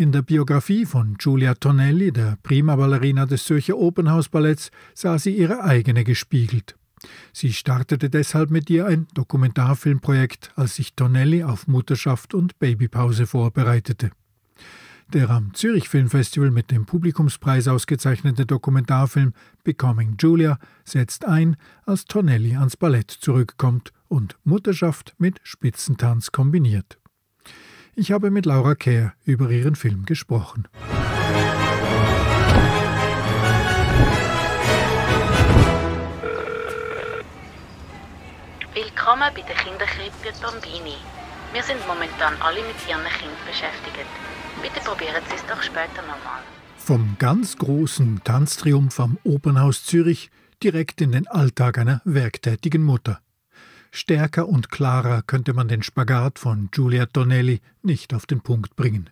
In 0.00 0.12
der 0.12 0.22
Biografie 0.22 0.86
von 0.86 1.16
Giulia 1.18 1.52
Tonelli, 1.52 2.10
der 2.10 2.38
Prima 2.42 2.74
Ballerina 2.74 3.26
des 3.26 3.44
Zürcher 3.44 3.76
Opernhausballetts, 3.76 4.70
sah 4.94 5.18
sie 5.18 5.36
ihre 5.36 5.62
eigene 5.62 6.04
gespiegelt. 6.04 6.74
Sie 7.34 7.52
startete 7.52 8.08
deshalb 8.08 8.50
mit 8.50 8.70
ihr 8.70 8.86
ein 8.86 9.08
Dokumentarfilmprojekt, 9.12 10.52
als 10.56 10.76
sich 10.76 10.94
Tonelli 10.94 11.44
auf 11.44 11.66
Mutterschaft 11.66 12.32
und 12.32 12.58
Babypause 12.58 13.26
vorbereitete. 13.26 14.10
Der 15.12 15.28
am 15.28 15.52
Zürich 15.52 15.90
Filmfestival 15.90 16.50
mit 16.50 16.70
dem 16.70 16.86
Publikumspreis 16.86 17.68
ausgezeichnete 17.68 18.46
Dokumentarfilm 18.46 19.34
Becoming 19.64 20.16
Julia 20.18 20.58
setzt 20.82 21.26
ein, 21.26 21.56
als 21.84 22.06
Tonelli 22.06 22.56
ans 22.56 22.78
Ballett 22.78 23.10
zurückkommt 23.10 23.92
und 24.08 24.38
Mutterschaft 24.44 25.14
mit 25.18 25.40
Spitzentanz 25.42 26.32
kombiniert. 26.32 26.99
Ich 27.94 28.12
habe 28.12 28.30
mit 28.30 28.46
Laura 28.46 28.74
Kehr 28.74 29.14
über 29.24 29.50
ihren 29.50 29.74
Film 29.74 30.06
gesprochen. 30.06 30.68
Willkommen 38.72 39.30
bei 39.34 39.42
der 39.42 39.56
Kinderkrippe 39.56 40.32
Bambini. 40.40 40.94
Wir 41.52 41.62
sind 41.62 41.80
momentan 41.88 42.34
alle 42.40 42.60
mit 42.60 42.76
ihren 42.88 43.02
Kindern 43.18 43.36
beschäftigt. 43.44 44.06
Bitte 44.62 44.80
probieren 44.84 45.22
Sie 45.28 45.34
es 45.34 45.44
doch 45.46 45.60
später 45.62 46.02
nochmal. 46.02 46.42
Vom 46.76 47.16
ganz 47.18 47.56
großen 47.56 48.20
Tanztriumph 48.24 49.00
am 49.00 49.18
Opernhaus 49.24 49.84
Zürich 49.84 50.30
direkt 50.62 51.00
in 51.00 51.12
den 51.12 51.26
Alltag 51.26 51.78
einer 51.78 52.00
werktätigen 52.04 52.82
Mutter. 52.82 53.20
Stärker 53.90 54.48
und 54.48 54.70
klarer 54.70 55.22
könnte 55.22 55.52
man 55.52 55.68
den 55.68 55.82
Spagat 55.82 56.38
von 56.38 56.68
Giulia 56.70 57.06
Tonelli 57.06 57.60
nicht 57.82 58.14
auf 58.14 58.26
den 58.26 58.40
Punkt 58.40 58.76
bringen. 58.76 59.10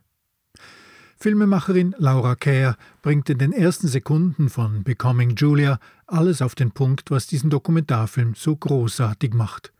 Filmemacherin 1.17 1.97
Laura 1.99 2.37
Kerr 2.37 2.77
bringt 3.03 3.29
in 3.29 3.39
den 3.39 3.53
ersten 3.53 3.89
Sekunden 3.89 4.49
von 4.49 4.85
Becoming 4.85 5.35
Julia 5.35 5.81
alles 6.07 6.41
auf 6.43 6.55
den 6.55 6.71
Punkt, 6.71 7.11
was 7.11 7.27
diesen 7.27 7.51
Dokumentarfilm 7.51 8.35
so 8.37 8.55
großartig 8.55 9.35
macht. 9.35 9.73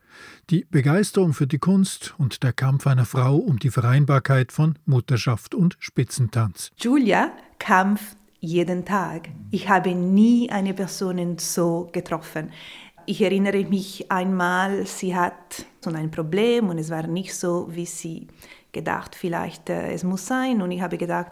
Die 0.49 0.65
Begeisterung 0.69 1.33
für 1.33 1.47
die 1.47 1.59
Kunst 1.59 2.13
und 2.17 2.43
der 2.43 2.51
Kampf 2.51 2.87
einer 2.87 3.05
Frau 3.05 3.37
um 3.37 3.57
die 3.57 3.69
Vereinbarkeit 3.69 4.51
von 4.51 4.77
Mutterschaft 4.85 5.55
und 5.55 5.77
Spitzentanz. 5.79 6.71
Julia 6.77 7.31
kämpft 7.57 8.17
jeden 8.41 8.85
Tag. 8.85 9.29
Ich 9.51 9.69
habe 9.69 9.93
nie 9.93 10.49
eine 10.49 10.73
Person 10.73 11.37
so 11.37 11.89
getroffen. 11.91 12.51
Ich 13.09 13.23
erinnere 13.23 13.63
mich 13.63 14.11
einmal, 14.11 14.85
sie 14.85 15.15
hat 15.15 15.65
so 15.81 15.89
ein 15.89 16.11
Problem 16.11 16.69
und 16.69 16.77
es 16.77 16.91
war 16.91 17.07
nicht 17.07 17.33
so, 17.33 17.67
wie 17.71 17.87
sie 17.87 18.27
gedacht, 18.71 19.15
vielleicht 19.15 19.67
äh, 19.71 19.93
es 19.93 20.03
muss 20.03 20.27
sein. 20.27 20.61
Und 20.61 20.69
ich 20.69 20.79
habe 20.79 20.95
gedacht, 20.95 21.31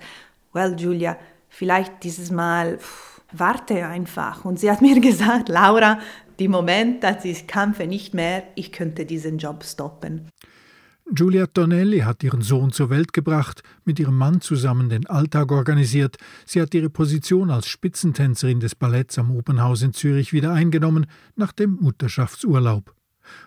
well, 0.54 0.76
Julia, 0.76 1.18
vielleicht 1.50 2.04
dieses 2.04 2.32
Mal 2.32 2.80
pff, 2.80 3.22
warte 3.32 3.86
einfach. 3.86 4.44
Und 4.44 4.60
sie 4.60 4.72
hat 4.72 4.82
mir 4.88 5.00
gesagt, 5.00 5.50
Laura, 5.50 6.00
die 6.40 6.48
Moment, 6.48 7.04
dass 7.04 7.24
ich 7.26 7.46
kämpfe 7.46 7.86
nicht 7.86 8.16
mehr, 8.16 8.42
ich 8.56 8.72
könnte 8.72 9.06
diesen 9.06 9.38
Job 9.38 9.64
stoppen. 9.64 10.32
Giulia 11.14 11.48
Tonelli 11.48 12.00
hat 12.00 12.22
ihren 12.24 12.42
Sohn 12.42 12.72
zur 12.72 12.90
Welt 12.90 13.14
gebracht, 13.14 13.64
mit 13.86 13.98
ihrem 13.98 14.18
Mann 14.18 14.42
zusammen 14.42 14.90
den 14.90 15.08
Alltag 15.08 15.52
organisiert. 15.52 16.18
Sie 16.46 16.62
hat 16.62 16.74
ihre 16.74 16.90
Position 16.90 17.50
als 17.50 17.68
Spitzentänzerin 17.68 18.60
des 18.60 18.76
Balletts 18.76 19.18
am 19.18 19.32
Opernhaus 19.32 19.82
in 19.82 19.94
Zürich 19.94 20.34
wieder 20.34 20.52
eingenommen 20.52 21.06
nach 21.36 21.54
dem 21.54 21.78
Mutterschaftsurlaub. 21.80 22.94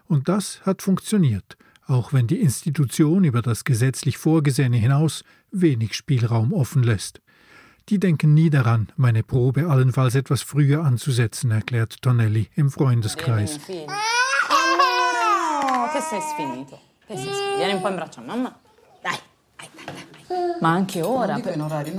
Und 0.07 0.29
das 0.29 0.65
hat 0.65 0.81
funktioniert, 0.81 1.57
auch 1.87 2.13
wenn 2.13 2.27
die 2.27 2.41
Institution 2.41 3.25
über 3.25 3.43
das 3.43 3.65
gesetzlich 3.65 4.17
Vorgesehene 4.17 4.79
hinaus 4.79 5.23
wenig 5.51 5.95
Spielraum 5.95 6.53
offen 6.53 6.83
lässt. 6.83 7.21
Die 7.91 7.99
denken 7.99 8.33
nie 8.35 8.51
daran, 8.51 8.89
meine 8.97 9.23
Probe 9.23 9.69
allenfalls 9.69 10.15
etwas 10.15 10.43
früher 10.43 10.85
anzusetzen, 10.85 11.51
erklärt 11.51 12.01
Tonelli 12.01 12.49
im 12.55 12.71
Freundeskreis. 12.71 13.59
Ma 20.61 20.71
anche 20.71 21.03
ora, 21.03 21.41
per, 21.41 21.57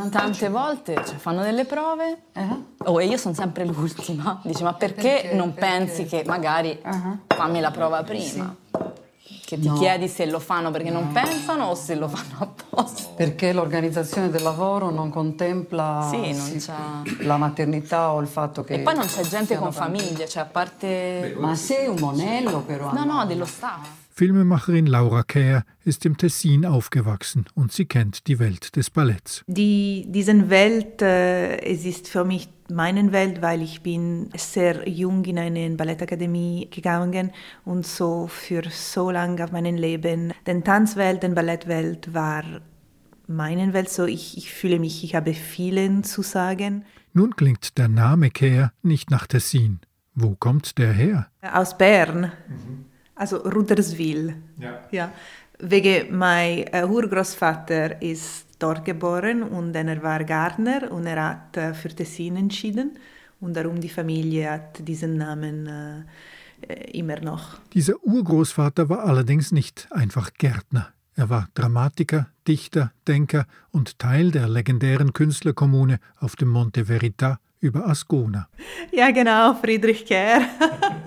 tante 0.09 0.47
volte 0.47 0.95
cioè, 0.95 1.15
fanno 1.17 1.41
delle 1.41 1.65
prove 1.65 2.21
uh-huh. 2.33 2.65
oh, 2.85 3.01
e 3.01 3.05
io 3.05 3.17
sono 3.17 3.33
sempre 3.33 3.65
l'ultima. 3.65 4.39
Dice, 4.43 4.63
ma 4.63 4.73
perché, 4.73 5.01
perché 5.01 5.35
non 5.35 5.53
perché? 5.53 5.69
pensi 5.69 6.05
che 6.05 6.23
magari 6.25 6.79
uh-huh. 6.81 7.19
fammi 7.27 7.59
la 7.59 7.71
prova 7.71 8.03
prima? 8.03 8.55
Sì. 8.71 9.41
che 9.45 9.59
ti 9.59 9.67
No. 9.67 9.73
chiedi 9.73 10.07
se 10.07 10.25
lo 10.27 10.39
fanno 10.39 10.71
perché 10.71 10.89
non 10.89 11.11
pensano 11.11 11.65
o 11.65 11.75
se 11.75 11.95
lo 11.95 12.07
fanno 12.07 12.35
apposta. 12.39 13.09
Perché 13.15 13.51
l'organizzazione 13.51 14.29
del 14.29 14.43
lavoro 14.43 14.91
non 14.91 15.09
contempla 15.09 16.07
Sì, 16.09 16.31
non 16.31 16.59
sì, 16.59 17.25
la 17.25 17.35
maternità 17.35 18.13
o 18.13 18.21
il 18.21 18.27
fatto 18.27 18.63
che... 18.63 18.75
E 18.75 18.79
poi 18.79 18.95
non 18.95 19.07
c'è 19.07 19.23
gente 19.23 19.57
con 19.57 19.73
famiglie, 19.73 20.27
cioè 20.29 20.43
a 20.43 20.45
parte... 20.45 21.35
Ma 21.37 21.53
sei 21.55 21.87
un 21.87 21.97
monello 21.99 22.61
però. 22.61 22.93
No, 22.93 23.03
no, 23.03 23.25
dello 23.25 23.45
staff. 23.45 23.99
Filmemacherin 24.13 24.85
Laura 24.85 25.23
Kehr 25.23 25.63
ist 25.85 26.05
im 26.05 26.17
Tessin 26.17 26.65
aufgewachsen 26.65 27.45
und 27.55 27.71
sie 27.71 27.85
kennt 27.85 28.27
die 28.27 28.39
Welt 28.39 28.75
des 28.75 28.89
Balletts. 28.89 29.43
Die, 29.47 30.05
diese 30.09 30.49
Welt 30.49 31.01
äh, 31.01 31.57
es 31.57 31.85
ist 31.85 32.09
für 32.09 32.25
mich 32.25 32.49
meine 32.69 33.11
Welt, 33.11 33.41
weil 33.41 33.61
ich 33.61 33.81
bin 33.81 34.29
sehr 34.35 34.87
jung 34.87 35.23
in 35.25 35.39
eine 35.39 35.69
Ballettakademie 35.71 36.67
gegangen 36.69 37.31
und 37.65 37.85
so 37.85 38.27
für 38.27 38.63
so 38.69 39.11
lange 39.11 39.43
auf 39.43 39.51
meinem 39.51 39.75
Leben. 39.75 40.33
Den 40.45 40.63
Tanzwelt, 40.63 41.23
den 41.23 41.33
Ballettwelt 41.33 42.13
war 42.13 42.43
meine 43.27 43.73
Welt, 43.73 43.89
so 43.89 44.05
ich, 44.05 44.37
ich 44.37 44.51
fühle 44.51 44.79
mich, 44.79 45.03
ich 45.03 45.15
habe 45.15 45.33
vielen 45.33 46.03
zu 46.03 46.21
sagen. 46.21 46.85
Nun 47.13 47.35
klingt 47.35 47.77
der 47.77 47.87
Name 47.87 48.29
Kehr 48.29 48.71
nicht 48.81 49.09
nach 49.09 49.27
Tessin. 49.27 49.79
Wo 50.13 50.35
kommt 50.35 50.77
der 50.77 50.91
her? 50.91 51.27
Aus 51.41 51.77
Bern, 51.77 52.31
also 53.21 53.37
Ruderswil. 53.37 54.35
Ja. 54.57 54.79
Ja, 54.91 55.11
wegen 55.59 56.17
mein 56.17 56.65
äh, 56.73 56.83
Urgroßvater 56.83 58.01
ist 58.01 58.47
dort 58.57 58.83
geboren 58.83 59.43
und 59.43 59.73
dann 59.73 59.87
er 59.87 60.01
war 60.01 60.23
Gärtner 60.23 60.91
und 60.91 61.05
er 61.05 61.23
hat 61.29 61.57
äh, 61.57 61.73
für 61.73 61.89
Tessin 61.89 62.35
entschieden 62.35 62.97
und 63.39 63.55
darum 63.55 63.79
die 63.79 63.89
Familie 63.89 64.51
hat 64.51 64.87
diesen 64.87 65.17
Namen 65.17 65.67
äh, 65.67 66.73
äh, 66.73 66.97
immer 66.97 67.19
noch. 67.19 67.59
Dieser 67.73 67.95
Urgroßvater 68.03 68.89
war 68.89 69.03
allerdings 69.05 69.51
nicht 69.51 69.87
einfach 69.91 70.33
Gärtner. 70.33 70.87
Er 71.15 71.29
war 71.29 71.47
Dramatiker, 71.53 72.27
Dichter, 72.47 72.91
Denker 73.07 73.45
und 73.69 73.99
Teil 73.99 74.31
der 74.31 74.47
legendären 74.47 75.13
Künstlerkommune 75.13 75.99
auf 76.19 76.35
dem 76.35 76.49
Monte 76.49 76.85
Verita 76.85 77.39
über 77.59 77.87
Ascona. 77.87 78.47
Ja, 78.91 79.11
genau, 79.11 79.53
Friedrich 79.53 80.05
Kehr. 80.05 80.41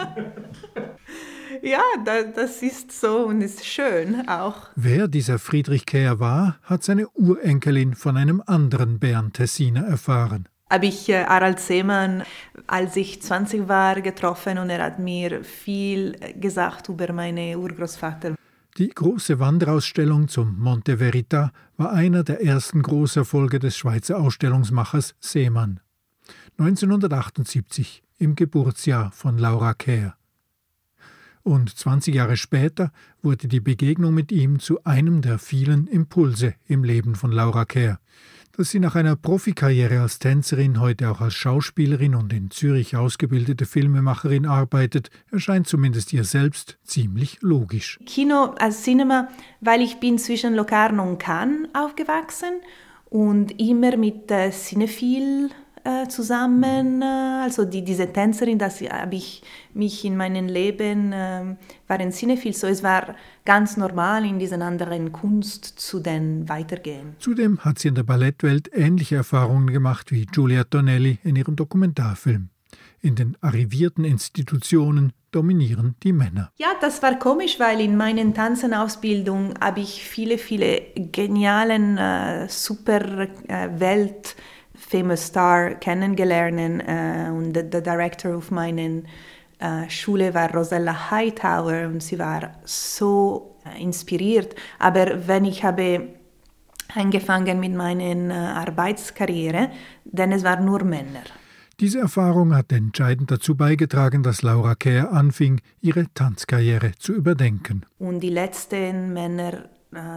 ja, 1.64 1.82
da, 2.04 2.22
das 2.22 2.62
ist 2.62 2.92
so 2.92 3.26
und 3.26 3.40
ist 3.40 3.64
schön 3.64 4.28
auch. 4.28 4.68
Wer 4.76 5.08
dieser 5.08 5.38
Friedrich 5.38 5.86
Kehr 5.86 6.20
war, 6.20 6.58
hat 6.62 6.84
seine 6.84 7.08
Urenkelin 7.08 7.94
von 7.94 8.16
einem 8.16 8.42
anderen 8.46 8.98
Bern-Tessiner 8.98 9.84
erfahren. 9.86 10.48
Habe 10.70 10.86
ich 10.86 11.08
äh, 11.08 11.24
Harald 11.24 11.60
Seemann, 11.60 12.22
als 12.66 12.96
ich 12.96 13.22
20 13.22 13.68
war, 13.68 14.00
getroffen 14.00 14.58
und 14.58 14.70
er 14.70 14.82
hat 14.82 14.98
mir 14.98 15.44
viel 15.44 16.16
gesagt 16.40 16.88
über 16.88 17.12
meinen 17.12 17.56
Urgroßvater. 17.56 18.34
Die 18.76 18.88
große 18.88 19.38
Wanderausstellung 19.38 20.26
zum 20.28 20.58
Monte 20.58 20.98
Verita 20.98 21.52
war 21.76 21.92
einer 21.92 22.24
der 22.24 22.42
ersten 22.42 22.82
Großerfolge 22.82 23.60
des 23.60 23.76
Schweizer 23.76 24.18
Ausstellungsmachers 24.18 25.14
Seemann. 25.20 25.80
1978, 26.58 28.02
im 28.18 28.34
Geburtsjahr 28.34 29.12
von 29.12 29.38
Laura 29.38 29.74
Kehr. 29.74 30.16
Und 31.44 31.76
20 31.76 32.14
Jahre 32.14 32.38
später 32.38 32.90
wurde 33.22 33.48
die 33.48 33.60
Begegnung 33.60 34.14
mit 34.14 34.32
ihm 34.32 34.60
zu 34.60 34.82
einem 34.84 35.20
der 35.20 35.38
vielen 35.38 35.86
Impulse 35.86 36.54
im 36.66 36.84
Leben 36.84 37.14
von 37.14 37.30
Laura 37.30 37.66
Kehr. 37.66 38.00
Dass 38.56 38.70
sie 38.70 38.80
nach 38.80 38.94
einer 38.94 39.14
Profikarriere 39.14 40.00
als 40.00 40.18
Tänzerin 40.18 40.80
heute 40.80 41.10
auch 41.10 41.20
als 41.20 41.34
Schauspielerin 41.34 42.14
und 42.14 42.32
in 42.32 42.50
Zürich 42.50 42.96
ausgebildete 42.96 43.66
Filmemacherin 43.66 44.46
arbeitet, 44.46 45.10
erscheint 45.30 45.66
zumindest 45.66 46.14
ihr 46.14 46.24
selbst 46.24 46.78
ziemlich 46.82 47.42
logisch. 47.42 47.98
Kino 48.06 48.54
als 48.58 48.82
Cinema, 48.82 49.28
weil 49.60 49.82
ich 49.82 50.00
bin 50.00 50.18
zwischen 50.18 50.54
Locarno 50.54 51.02
und 51.06 51.18
Cannes 51.18 51.68
aufgewachsen 51.74 52.60
und 53.10 53.60
immer 53.60 53.98
mit 53.98 54.30
äh, 54.30 54.50
äh, 55.84 56.08
zusammen, 56.08 57.02
äh, 57.02 57.04
also 57.42 57.64
die, 57.64 57.84
diese 57.84 58.12
Tänzerin, 58.12 58.58
das 58.58 58.80
habe 58.80 59.16
ich 59.16 59.42
mich 59.74 60.04
in 60.04 60.16
meinem 60.16 60.46
Leben, 60.46 61.12
äh, 61.12 61.56
war 61.86 61.98
ein 62.00 62.10
Cinephil, 62.10 62.54
so 62.54 62.66
es 62.66 62.82
war 62.82 63.14
ganz 63.44 63.76
normal 63.76 64.24
in 64.24 64.38
diesen 64.38 64.62
anderen 64.62 65.12
Kunst 65.12 65.64
zu 65.64 66.00
den 66.00 66.48
weitergehen. 66.48 67.16
Zudem 67.18 67.58
hat 67.60 67.78
sie 67.78 67.88
in 67.88 67.94
der 67.94 68.02
Ballettwelt 68.02 68.70
ähnliche 68.72 69.16
Erfahrungen 69.16 69.68
gemacht 69.68 70.10
wie 70.10 70.26
Giulia 70.26 70.64
Tonelli 70.64 71.18
in 71.22 71.36
ihrem 71.36 71.54
Dokumentarfilm. 71.54 72.48
In 73.02 73.16
den 73.16 73.36
arrivierten 73.42 74.04
Institutionen 74.04 75.12
dominieren 75.30 75.96
die 76.02 76.14
Männer. 76.14 76.50
Ja, 76.56 76.68
das 76.80 77.02
war 77.02 77.18
komisch, 77.18 77.60
weil 77.60 77.80
in 77.80 77.96
meiner 77.98 78.32
Tanzenausbildung 78.32 79.52
habe 79.60 79.80
ich 79.80 80.02
viele, 80.02 80.38
viele 80.38 80.80
genialen, 80.96 81.98
äh, 81.98 82.48
super 82.48 83.28
äh, 83.48 83.68
Welt 83.78 84.36
famous 84.94 85.26
Star 85.26 85.74
kennengelernt 85.74 86.82
äh, 86.86 87.28
und 87.28 87.52
der, 87.52 87.80
Director 87.80 88.36
auf 88.36 88.52
meinen 88.52 89.08
äh, 89.58 89.90
Schule 89.90 90.32
war 90.34 90.54
Rosella 90.54 91.10
Hightower 91.10 91.88
und 91.88 92.00
sie 92.00 92.16
war 92.16 92.52
so 92.64 93.56
äh, 93.64 93.82
inspiriert. 93.82 94.54
Aber 94.78 95.26
wenn 95.26 95.46
ich 95.46 95.64
habe 95.64 96.10
angefangen 96.94 97.58
mit 97.58 97.74
meiner 97.74 98.04
äh, 98.04 98.32
Arbeitskarriere, 98.32 99.70
dann 100.04 100.30
es 100.30 100.44
waren 100.44 100.64
nur 100.64 100.84
Männer. 100.84 101.24
Diese 101.80 101.98
Erfahrung 101.98 102.54
hat 102.54 102.70
entscheidend 102.70 103.32
dazu 103.32 103.56
beigetragen, 103.56 104.22
dass 104.22 104.42
Laura 104.42 104.76
Kehr 104.76 105.12
anfing, 105.12 105.60
ihre 105.80 106.06
Tanzkarriere 106.14 106.92
zu 107.00 107.14
überdenken. 107.14 107.84
Und 107.98 108.20
die 108.20 108.30
letzten 108.30 109.12
Männer, 109.12 109.64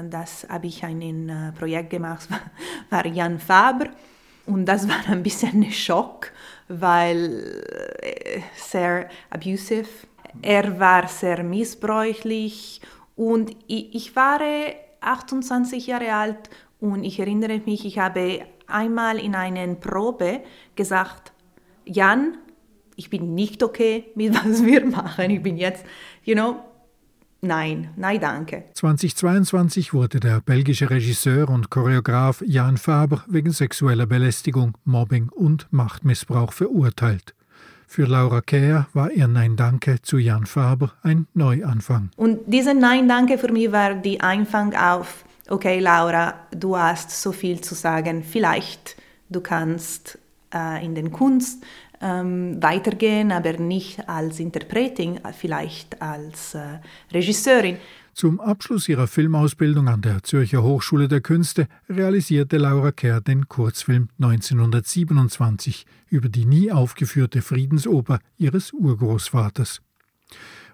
das 0.07 0.45
habe 0.47 0.67
ich 0.67 0.83
ein 0.83 1.29
äh, 1.29 1.51
Projekt 1.53 1.89
gemacht, 1.89 2.29
war 2.91 3.07
Jan 3.07 3.39
Faber. 3.39 3.87
Und 4.47 4.65
das 4.65 4.87
war 4.87 5.07
ein 5.07 5.23
bisschen 5.23 5.61
ein 5.61 5.71
Schock, 5.71 6.31
weil 6.67 7.53
äh, 8.01 8.41
sehr 8.55 9.09
abusive. 9.29 9.89
Er 10.41 10.79
war 10.79 11.07
sehr 11.07 11.43
missbräuchlich 11.43 12.81
und 13.15 13.51
ich, 13.67 13.93
ich 13.93 14.15
war 14.15 14.39
28 15.01 15.87
Jahre 15.87 16.13
alt 16.13 16.49
und 16.79 17.03
ich 17.03 17.19
erinnere 17.19 17.61
mich, 17.65 17.85
ich 17.85 17.99
habe 17.99 18.41
einmal 18.67 19.19
in 19.19 19.35
einer 19.35 19.75
Probe 19.75 20.41
gesagt, 20.75 21.31
Jan, 21.85 22.37
ich 22.95 23.09
bin 23.09 23.35
nicht 23.35 23.63
okay 23.63 24.05
mit 24.15 24.33
was 24.33 24.65
wir 24.65 24.85
machen. 24.85 25.29
Ich 25.29 25.41
bin 25.41 25.57
jetzt, 25.57 25.85
you 26.23 26.35
know, 26.35 26.57
nein, 27.41 27.89
nein, 27.95 28.19
danke. 28.19 28.65
2022 28.73 29.93
wurde 29.93 30.19
der 30.19 30.41
belgische 30.41 30.89
Regisseur 30.89 31.49
und 31.49 31.69
Choreograf 31.69 32.43
Jan 32.45 32.77
Faber 32.77 33.23
wegen 33.27 33.51
sexueller 33.51 34.05
Belästigung, 34.05 34.75
Mobbing 34.85 35.29
und 35.29 35.67
Machtmissbrauch 35.71 36.53
verurteilt. 36.53 37.33
Für 37.89 38.05
Laura 38.05 38.41
Kehr 38.41 38.87
war 38.93 39.11
ihr 39.11 39.27
Nein 39.27 39.55
Danke 39.55 40.01
zu 40.01 40.17
Jan 40.17 40.45
Faber 40.45 40.91
ein 41.03 41.25
Neuanfang. 41.33 42.09
Und 42.17 42.39
dieser 42.45 42.73
Nein 42.73 43.07
Danke 43.07 43.37
für 43.37 43.51
mich 43.51 43.71
war 43.71 43.95
die 43.95 44.19
Anfang 44.19 44.75
auf, 44.75 45.23
okay 45.49 45.79
Laura, 45.79 46.33
du 46.51 46.77
hast 46.77 47.21
so 47.21 47.31
viel 47.31 47.61
zu 47.61 47.75
sagen, 47.75 48.23
vielleicht 48.23 48.97
du 49.29 49.39
kannst 49.39 50.19
äh, 50.53 50.83
in 50.83 50.95
den 50.95 51.11
Kunst 51.11 51.63
ähm, 52.01 52.61
weitergehen, 52.61 53.31
aber 53.31 53.53
nicht 53.53 54.07
als 54.07 54.39
Interpretin, 54.39 55.19
vielleicht 55.37 56.01
als 56.01 56.55
äh, 56.55 56.79
Regisseurin. 57.11 57.77
Zum 58.17 58.39
Abschluss 58.39 58.89
ihrer 58.89 59.05
Filmausbildung 59.05 59.87
an 59.87 60.01
der 60.01 60.23
Zürcher 60.23 60.63
Hochschule 60.63 61.07
der 61.07 61.21
Künste 61.21 61.67
realisierte 61.87 62.57
Laura 62.57 62.91
Kerr 62.91 63.21
den 63.21 63.47
Kurzfilm 63.47 64.09
1927 64.19 65.85
über 66.09 66.27
die 66.27 66.45
nie 66.45 66.71
aufgeführte 66.71 67.43
Friedensoper 67.43 68.17
ihres 68.37 68.73
Urgroßvaters. 68.73 69.81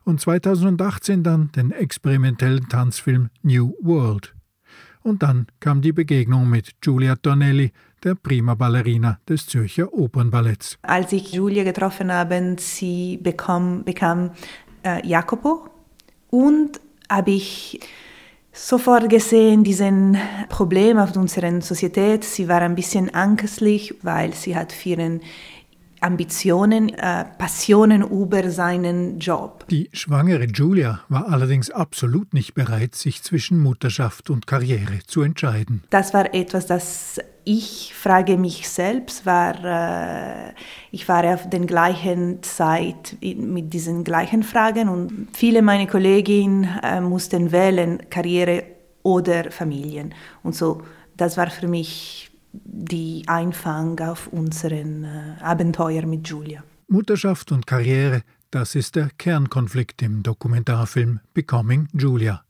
Und 0.05 0.21
2018 0.21 1.23
dann 1.23 1.51
den 1.51 1.71
experimentellen 1.71 2.69
Tanzfilm 2.69 3.29
New 3.41 3.73
World. 3.81 4.33
Und 5.01 5.21
dann 5.21 5.47
kam 5.59 5.81
die 5.81 5.91
Begegnung 5.91 6.49
mit 6.49 6.79
Giulia 6.79 7.17
Tonelli, 7.17 7.73
der 8.03 8.15
prima 8.15 8.55
Ballerina 8.55 9.19
des 9.27 9.47
Zürcher 9.47 9.93
Opernballetts. 9.93 10.77
Als 10.81 11.11
ich 11.11 11.31
Julia 11.31 11.63
getroffen 11.63 12.11
habe, 12.11 12.55
sie 12.59 13.17
bekam, 13.21 13.83
bekam 13.83 14.31
äh, 14.83 15.05
Jacopo 15.07 15.69
und 16.29 16.79
habe 17.09 17.31
ich 17.31 17.79
sofort 18.51 19.09
gesehen, 19.09 19.63
diesen 19.63 20.17
Problem 20.49 20.97
auf 20.97 21.15
unserer 21.15 21.61
Societät. 21.61 22.23
Sie 22.23 22.47
war 22.47 22.61
ein 22.61 22.75
bisschen 22.75 23.09
ängstlich, 23.13 23.95
weil 24.03 24.33
sie 24.33 24.55
hat 24.55 24.71
für 24.71 25.19
Ambitionen, 26.03 26.89
äh, 26.89 27.25
Passionen 27.37 28.03
über 28.03 28.49
seinen 28.49 29.19
Job. 29.19 29.65
Die 29.69 29.89
schwangere 29.93 30.45
Julia 30.45 31.01
war 31.09 31.29
allerdings 31.29 31.71
absolut 31.71 32.33
nicht 32.33 32.53
bereit, 32.53 32.95
sich 32.95 33.23
zwischen 33.23 33.59
Mutterschaft 33.59 34.29
und 34.29 34.45
Karriere 34.45 34.99
zu 35.07 35.21
entscheiden. 35.21 35.83
Das 35.89 36.13
war 36.13 36.33
etwas, 36.33 36.67
das 36.67 37.19
ich 37.45 37.93
frage 37.93 38.37
mich 38.37 38.69
selbst, 38.69 39.25
war, 39.25 39.55
äh, 39.63 40.53
ich 40.91 41.07
war 41.09 41.25
auf 41.25 41.49
der 41.49 41.59
gleichen 41.61 42.41
Zeit 42.41 43.17
mit 43.21 43.73
diesen 43.73 44.03
gleichen 44.03 44.43
Fragen 44.43 44.87
und 44.89 45.27
viele 45.33 45.61
meiner 45.61 45.87
Kolleginnen 45.87 46.69
äh, 46.81 47.01
mussten 47.01 47.51
wählen, 47.51 48.09
Karriere 48.09 48.63
oder 49.03 49.51
Familien. 49.51 50.13
Und 50.41 50.55
so, 50.55 50.83
das 51.17 51.37
war 51.37 51.49
für 51.49 51.67
mich 51.67 52.32
die 52.53 53.23
Einfang 53.27 53.99
auf 53.99 54.27
unseren 54.27 55.03
äh, 55.03 55.41
Abenteuer 55.41 56.05
mit 56.05 56.27
Julia. 56.27 56.63
Mutterschaft 56.87 57.51
und 57.51 57.65
Karriere, 57.65 58.21
das 58.51 58.75
ist 58.75 58.95
der 58.95 59.09
Kernkonflikt 59.17 60.01
im 60.03 60.21
Dokumentarfilm 60.21 61.19
Becoming 61.33 61.87
Julia. 61.93 62.43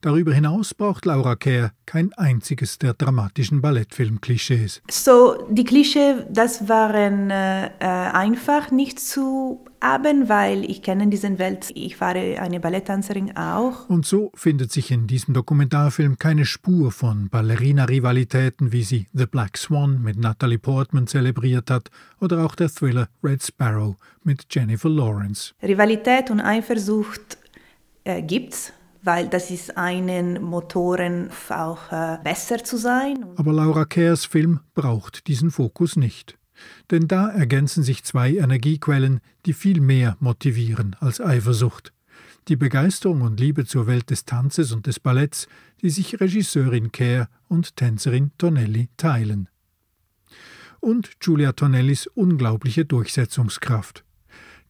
Darüber 0.00 0.32
hinaus 0.32 0.74
braucht 0.74 1.06
Laura 1.06 1.34
Kerr 1.34 1.72
kein 1.84 2.12
einziges 2.12 2.78
der 2.78 2.94
dramatischen 2.94 3.60
Ballettfilm-Klischees. 3.60 4.82
So, 4.88 5.44
die 5.50 5.64
Klischees, 5.64 6.24
das 6.30 6.68
waren 6.68 7.30
äh, 7.30 7.70
einfach 7.80 8.70
nicht 8.70 9.00
zu 9.00 9.64
haben, 9.80 10.28
weil 10.28 10.64
ich 10.70 10.82
kenne 10.82 11.08
diesen 11.08 11.38
Welt. 11.38 11.70
Ich 11.74 12.00
war 12.00 12.14
eine 12.14 12.60
Balletttänzerin 12.60 13.36
auch. 13.36 13.88
Und 13.88 14.06
so 14.06 14.30
findet 14.34 14.70
sich 14.72 14.90
in 14.90 15.06
diesem 15.06 15.34
Dokumentarfilm 15.34 16.18
keine 16.18 16.44
Spur 16.44 16.92
von 16.92 17.28
Ballerina-Rivalitäten, 17.28 18.72
wie 18.72 18.82
sie 18.82 19.06
The 19.12 19.26
Black 19.26 19.56
Swan 19.56 20.02
mit 20.02 20.16
Natalie 20.18 20.58
Portman 20.58 21.06
zelebriert 21.06 21.70
hat 21.70 21.90
oder 22.20 22.44
auch 22.44 22.54
der 22.54 22.68
Thriller 22.68 23.08
Red 23.22 23.42
Sparrow 23.42 23.96
mit 24.22 24.46
Jennifer 24.50 24.88
Lawrence. 24.88 25.52
Rivalität 25.62 26.30
und 26.30 26.40
Eifersucht 26.40 27.38
äh, 28.04 28.22
gibt's 28.22 28.72
weil 29.08 29.26
das 29.26 29.50
ist 29.50 29.78
einen 29.78 30.42
Motoren 30.42 31.30
auch 31.48 31.90
äh, 31.90 32.18
besser 32.22 32.62
zu 32.62 32.76
sein. 32.76 33.24
Aber 33.36 33.54
Laura 33.54 33.86
Kehrs 33.86 34.26
Film 34.26 34.60
braucht 34.74 35.28
diesen 35.28 35.50
Fokus 35.50 35.96
nicht. 35.96 36.36
Denn 36.90 37.08
da 37.08 37.30
ergänzen 37.30 37.82
sich 37.82 38.04
zwei 38.04 38.34
Energiequellen, 38.36 39.20
die 39.46 39.54
viel 39.54 39.80
mehr 39.80 40.18
motivieren 40.20 40.94
als 41.00 41.22
Eifersucht. 41.22 41.94
Die 42.48 42.56
Begeisterung 42.56 43.22
und 43.22 43.40
Liebe 43.40 43.64
zur 43.64 43.86
Welt 43.86 44.10
des 44.10 44.26
Tanzes 44.26 44.72
und 44.72 44.86
des 44.86 45.00
Balletts, 45.00 45.48
die 45.80 45.88
sich 45.88 46.20
Regisseurin 46.20 46.92
Kerr 46.92 47.30
und 47.48 47.76
Tänzerin 47.76 48.32
Tonelli 48.36 48.90
teilen. 48.98 49.48
Und 50.80 51.18
Giulia 51.18 51.52
Tonellis 51.52 52.08
unglaubliche 52.08 52.84
Durchsetzungskraft. 52.84 54.04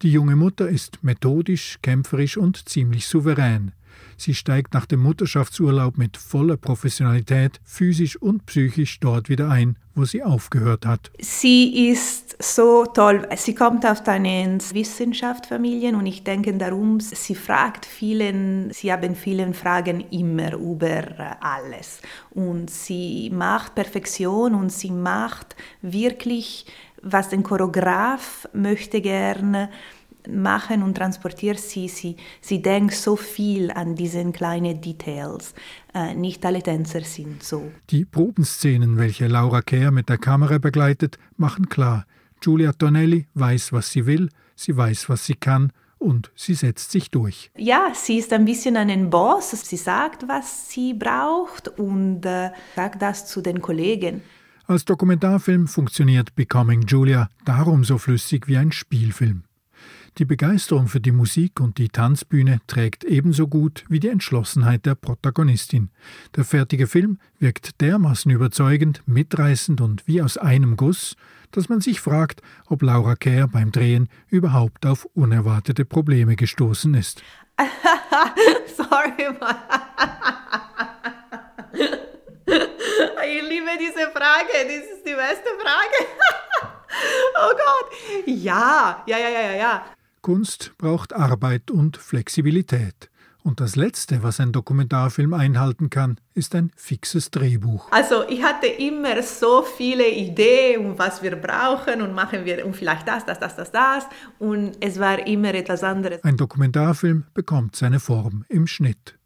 Die 0.03 0.13
junge 0.13 0.37
Mutter 0.37 0.69
ist 0.69 1.03
methodisch, 1.03 1.79
kämpferisch 1.83 2.37
und 2.37 2.69
ziemlich 2.69 3.09
souverän. 3.09 3.73
Sie 4.17 4.35
steigt 4.35 4.75
nach 4.75 4.87
dem 4.87 5.01
Mutterschaftsurlaub 5.01 5.97
mit 5.97 6.17
voller 6.17 6.57
Professionalität 6.57 7.61
physisch 7.65 8.17
und 8.17 8.47
psychisch 8.47 8.99
dort 9.01 9.29
wieder 9.29 9.49
ein, 9.49 9.77
wo 9.95 10.05
sie 10.05 10.23
aufgehört 10.23 10.87
hat. 10.87 11.11
Sie 11.21 11.89
ist 11.91 12.37
so 12.43 12.85
toll. 12.87 13.29
Sie 13.37 13.55
kommt 13.55 13.87
aus 13.87 14.07
einer 14.07 14.59
Wissenschaftsfamilie 14.59 15.97
und 15.97 16.07
ich 16.07 16.25
denke 16.25 16.53
darum, 16.55 17.01
sie 17.01 17.35
fragt 17.35 17.87
vielen, 17.87 18.73
sie 18.73 18.93
haben 18.93 19.15
viele 19.15 19.53
Fragen 19.55 20.01
immer 20.11 20.55
über 20.55 21.37
alles. 21.41 22.01
Und 22.31 22.71
sie 22.71 23.31
macht 23.31 23.75
Perfektion 23.75 24.55
und 24.55 24.71
sie 24.71 24.91
macht 24.91 25.57
wirklich, 25.83 26.67
was 27.03 27.29
den 27.29 27.43
Choreograf 27.43 28.49
möchte 28.53 29.01
gerne 29.01 29.71
machen 30.29 30.83
und 30.83 30.97
transportiert 30.97 31.59
sie, 31.59 31.89
sie, 31.89 32.17
sie 32.41 32.63
denkt 32.63 32.95
so 32.95 33.17
viel 33.17 33.71
an 33.71 33.95
diese 33.95 34.25
kleinen 34.33 34.81
Details. 34.81 35.55
Äh, 35.95 36.15
nicht 36.15 36.45
alle 36.45 36.63
Tänzer 36.63 37.03
sind 37.03 37.43
so. 37.43 37.71
Die 37.91 38.05
Probenszenen, 38.05 38.97
welche 38.97 39.27
Laura 39.27 39.63
Kerr 39.63 39.91
mit 39.91 40.09
der 40.09 40.19
Kamera 40.19 40.59
begleitet, 40.59 41.19
machen 41.37 41.69
klar, 41.69 42.07
Giulia 42.41 42.73
Tonelli 42.73 43.27
weiß, 43.35 43.73
was 43.73 43.91
sie 43.91 44.07
will, 44.07 44.29
sie 44.55 44.77
weiß, 44.77 45.09
was 45.09 45.27
sie 45.27 45.35
kann 45.35 45.73
und 45.99 46.31
sie 46.37 46.55
setzt 46.55 46.93
sich 46.93 47.11
durch. 47.11 47.51
Ja, 47.57 47.93
sie 47.95 48.19
ist 48.19 48.33
ein 48.33 48.45
bisschen 48.45 48.77
ein 48.77 49.11
Boss. 49.11 49.51
Sie 49.51 49.77
sagt, 49.77 50.29
was 50.29 50.71
sie 50.71 50.95
braucht 50.95 51.69
und 51.69 52.25
äh, 52.25 52.51
sagt 52.77 53.03
das 53.03 53.27
zu 53.27 53.41
den 53.41 53.61
Kollegen. 53.61 54.23
Als 54.67 54.85
Dokumentarfilm 54.85 55.67
funktioniert 55.67 56.35
Becoming 56.37 56.83
Julia 56.83 57.29
darum 57.45 57.85
so 57.85 57.99
flüssig 57.99 58.49
wie 58.49 58.59
ein 58.59 58.71
Spielfilm. 58.71 59.45
Die 60.17 60.25
Begeisterung 60.25 60.89
für 60.89 61.01
die 61.01 61.13
Musik 61.13 61.61
und 61.61 61.79
die 61.79 61.91
Tanzbühne 61.91 62.61
trägt 62.67 63.05
ebenso 63.05 63.47
gut 63.47 63.85
wie 63.89 64.01
die 64.01 64.09
Entschlossenheit 64.09 64.87
der 64.87 64.95
Protagonistin. 64.95 65.91
Der 66.35 66.45
fertige 66.45 66.87
Film 66.87 67.19
wirkt 67.39 67.81
dermaßen 67.81 68.31
überzeugend, 68.31 69.03
mitreißend 69.07 69.81
und 69.81 70.07
wie 70.09 70.23
aus 70.23 70.37
einem 70.37 70.77
Guss, 70.77 71.15
dass 71.53 71.69
man 71.69 71.81
sich 71.81 72.01
fragt, 72.01 72.43
ob 72.67 72.83
Laura 72.83 73.15
Kerr 73.15 73.47
beim 73.49 73.71
Drehen 73.71 74.09
überhaupt 74.29 74.87
auf 74.87 75.05
unerwartete 75.15 75.85
Probleme 75.85 76.37
gestoßen 76.37 76.95
ist. 76.95 77.23
Sorry, 78.77 79.37
Mann. 79.39 79.57
Ich 82.47 83.43
liebe 83.49 83.71
diese 83.79 84.11
Frage, 84.11 84.49
das 84.53 84.97
ist 84.97 85.07
die 85.07 85.15
beste 85.15 85.51
Frage. 85.61 86.07
Oh 87.41 87.53
Gott. 87.53 88.27
Ja, 88.27 89.05
ja, 89.07 89.19
ja, 89.19 89.29
ja, 89.29 89.53
ja. 89.53 89.85
Kunst 90.29 90.73
braucht 90.77 91.15
Arbeit 91.15 91.71
und 91.71 91.97
Flexibilität. 91.97 93.09
Und 93.43 93.61
das 93.61 93.77
Letzte, 93.77 94.23
was 94.23 94.41
ein 94.41 94.53
Dokumentarfilm 94.53 95.33
einhalten 95.33 95.89
kann, 95.89 96.21
ist 96.35 96.55
ein 96.55 96.71
fixes 96.77 97.31
Drehbuch. 97.31 97.91
Also 97.93 98.29
ich 98.29 98.43
hatte 98.43 98.67
immer 98.67 99.23
so 99.23 99.63
viele 99.63 100.07
Ideen, 100.07 100.99
was 100.99 101.23
wir 101.23 101.35
brauchen 101.37 102.03
und 102.03 102.15
machen 102.15 102.45
wir 102.45 102.67
und 102.67 102.77
vielleicht 102.77 103.09
das, 103.09 103.25
das, 103.25 103.39
das, 103.39 103.57
das, 103.57 103.73
das. 103.73 104.07
Und 104.39 104.77
es 104.81 105.01
war 105.01 105.27
immer 105.27 105.55
etwas 105.55 105.83
anderes. 105.83 106.23
Ein 106.23 106.37
Dokumentarfilm 106.37 107.25
bekommt 107.33 107.75
seine 107.75 107.99
Form 107.99 108.45
im 108.51 108.67
Schnitt. 108.67 109.19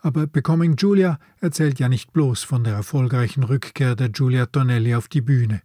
Aber 0.00 0.26
Becoming 0.26 0.74
Julia 0.74 1.20
erzählt 1.40 1.78
ja 1.78 1.88
nicht 1.88 2.12
bloß 2.12 2.42
von 2.42 2.64
der 2.64 2.74
erfolgreichen 2.74 3.44
Rückkehr 3.44 3.94
der 3.94 4.08
Giulia 4.08 4.46
Tonelli 4.46 4.96
auf 4.96 5.06
die 5.06 5.20
Bühne. 5.20 5.62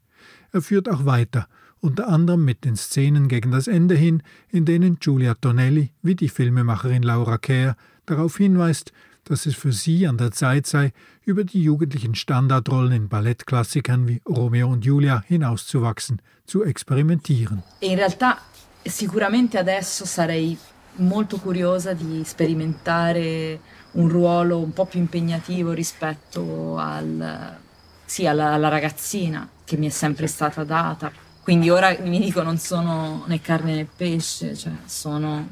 Er 0.51 0.61
führt 0.61 0.87
auch 0.87 1.05
weiter 1.05 1.47
unter 1.83 2.07
anderem 2.07 2.45
mit 2.45 2.63
den 2.63 2.77
Szenen 2.77 3.27
gegen 3.27 3.51
das 3.51 3.67
Ende 3.67 3.95
hin, 3.95 4.23
in 4.49 4.63
denen 4.65 4.99
Giulia 4.99 5.33
Tonelli 5.35 5.91
wie 6.01 6.15
die 6.15 6.29
Filmemacherin 6.29 7.03
Laura 7.03 7.37
Kerr 7.37 7.75
darauf 8.05 8.37
hinweist, 8.37 8.93
dass 9.25 9.45
es 9.45 9.55
für 9.55 9.73
sie 9.73 10.07
an 10.07 10.17
der 10.17 10.31
Zeit 10.31 10.65
sei, 10.65 10.93
über 11.25 11.43
die 11.43 11.61
jugendlichen 11.61 12.15
Standardrollen 12.15 12.93
in 12.93 13.09
Ballettklassikern 13.09 14.07
wie 14.07 14.21
Romeo 14.25 14.69
und 14.69 14.85
Julia 14.85 15.23
hinauszuwachsen, 15.27 16.21
zu 16.45 16.63
experimentieren. 16.63 17.63
In 17.79 17.97
realtà 17.97 18.37
sicuramente 18.83 19.57
adesso 19.57 20.05
sarei 20.05 20.57
molto 20.95 21.37
curiosa 21.37 21.93
di 21.93 22.23
sperimentare 22.25 23.59
un 23.91 24.07
ruolo 24.07 24.59
un 24.59 24.73
po' 24.73 24.85
più 24.85 24.99
impegnativo 24.99 25.71
rispetto 25.71 26.77
al, 26.77 27.57
sì, 28.05 28.25
alla, 28.25 28.53
alla 28.53 28.69
ragazzina 28.69 29.49
che 29.63 29.77
mi 29.77 29.87
è 29.87 29.89
sempre 29.89 30.27
stata 30.27 30.63
data 30.63 31.22
quindi 31.43 31.69
ora 31.69 31.95
mi 32.01 32.19
dico 32.19 32.41
non 32.41 32.57
sono 32.57 33.25
né 33.27 33.41
carne 33.41 33.75
né 33.75 33.85
pesce, 33.85 34.55
cioè 34.55 34.71
sono, 34.85 35.47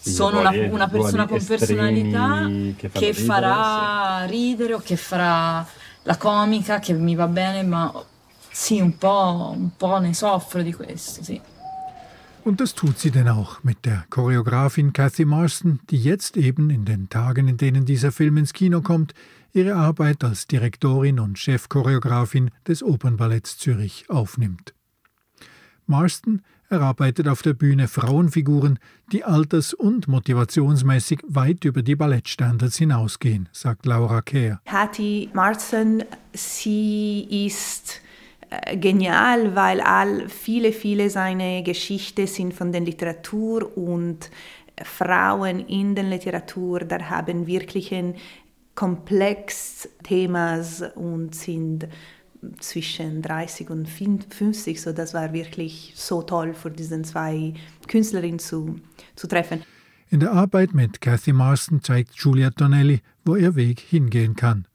sono 0.00 0.38
una, 0.38 0.50
una, 0.50 0.88
persona 0.88 1.26
con 1.26 1.44
personalità 1.44 2.48
che, 2.76 2.90
che 2.90 3.12
farà 3.12 4.24
ridere 4.26 4.74
o 4.74 4.78
che 4.78 4.96
farà 4.96 5.66
la 6.04 6.16
comica, 6.16 6.78
che 6.78 6.92
mi 6.92 7.16
va 7.16 7.26
bene, 7.26 7.64
ma 7.64 7.92
sì, 8.50 8.80
un 8.80 8.96
po', 8.96 9.52
un 9.56 9.70
po' 9.76 9.98
ne 9.98 10.14
soffro 10.14 10.62
di 10.62 10.72
questo, 10.72 11.24
sì. 11.24 11.40
Und 12.42 12.58
das 12.58 12.72
tut 12.74 12.98
sie 12.98 13.10
denn 13.10 13.28
auch 13.28 13.62
mit 13.62 13.84
der 13.84 14.06
Choreografin 14.08 14.94
Kathy 14.94 15.26
Marston, 15.26 15.80
die 15.90 15.98
jetzt 15.98 16.38
eben 16.38 16.70
in 16.70 16.86
den 16.86 17.10
Tagen, 17.10 17.48
in 17.48 17.58
denen 17.58 17.84
dieser 17.84 18.12
Film 18.12 18.38
ins 18.38 18.54
Kino 18.54 18.80
kommt, 18.80 19.12
ihre 19.52 19.74
Arbeit 19.74 20.24
als 20.24 20.46
Direktorin 20.46 21.20
und 21.20 21.38
Chefchoreografin 21.38 22.50
des 22.66 22.82
Opernballetts 22.82 23.58
Zürich 23.58 24.08
aufnimmt. 24.08 24.72
Marston 25.90 26.42
erarbeitet 26.70 27.28
auf 27.28 27.42
der 27.42 27.52
Bühne 27.52 27.88
Frauenfiguren, 27.88 28.78
die 29.12 29.24
alters- 29.24 29.74
und 29.74 30.08
motivationsmäßig 30.08 31.20
weit 31.26 31.64
über 31.64 31.82
die 31.82 31.96
Ballettstandards 31.96 32.78
hinausgehen, 32.78 33.48
sagt 33.52 33.84
Laura 33.84 34.22
Kerr. 34.22 34.60
Hattie 34.66 35.28
Marston, 35.32 36.04
sie 36.32 37.46
ist 37.46 38.00
äh, 38.48 38.76
genial, 38.76 39.54
weil 39.56 39.80
all 39.80 40.28
viele, 40.28 40.72
viele 40.72 41.10
seiner 41.10 41.62
Geschichten 41.62 42.26
sind 42.28 42.54
von 42.54 42.70
der 42.70 42.82
Literatur 42.82 43.76
und 43.76 44.30
Frauen 44.82 45.66
in 45.66 45.94
der 45.94 46.04
Literatur, 46.04 46.80
da 46.80 46.98
haben 47.10 47.46
wirklich 47.46 47.92
ein 47.92 48.14
komplex 48.74 49.88
Themas 50.04 50.82
und 50.94 51.34
sind 51.34 51.86
zwischen 52.60 53.22
30 53.22 53.70
und 53.70 53.88
50. 53.88 54.80
So, 54.80 54.92
das 54.92 55.14
war 55.14 55.32
wirklich 55.32 55.92
so 55.96 56.22
toll 56.22 56.54
für 56.54 56.70
diesen 56.70 57.04
zwei 57.04 57.54
Künstlerinnen 57.86 58.38
zu, 58.38 58.80
zu 59.16 59.26
treffen. 59.26 59.62
In 60.08 60.20
der 60.20 60.32
Arbeit 60.32 60.74
mit 60.74 61.00
Cathy 61.00 61.32
Marston 61.32 61.82
zeigt 61.82 62.16
Julia 62.16 62.50
Donnelly, 62.50 63.00
wo 63.24 63.36
ihr 63.36 63.54
Weg 63.54 63.78
hingehen 63.80 64.34
kann. 64.34 64.66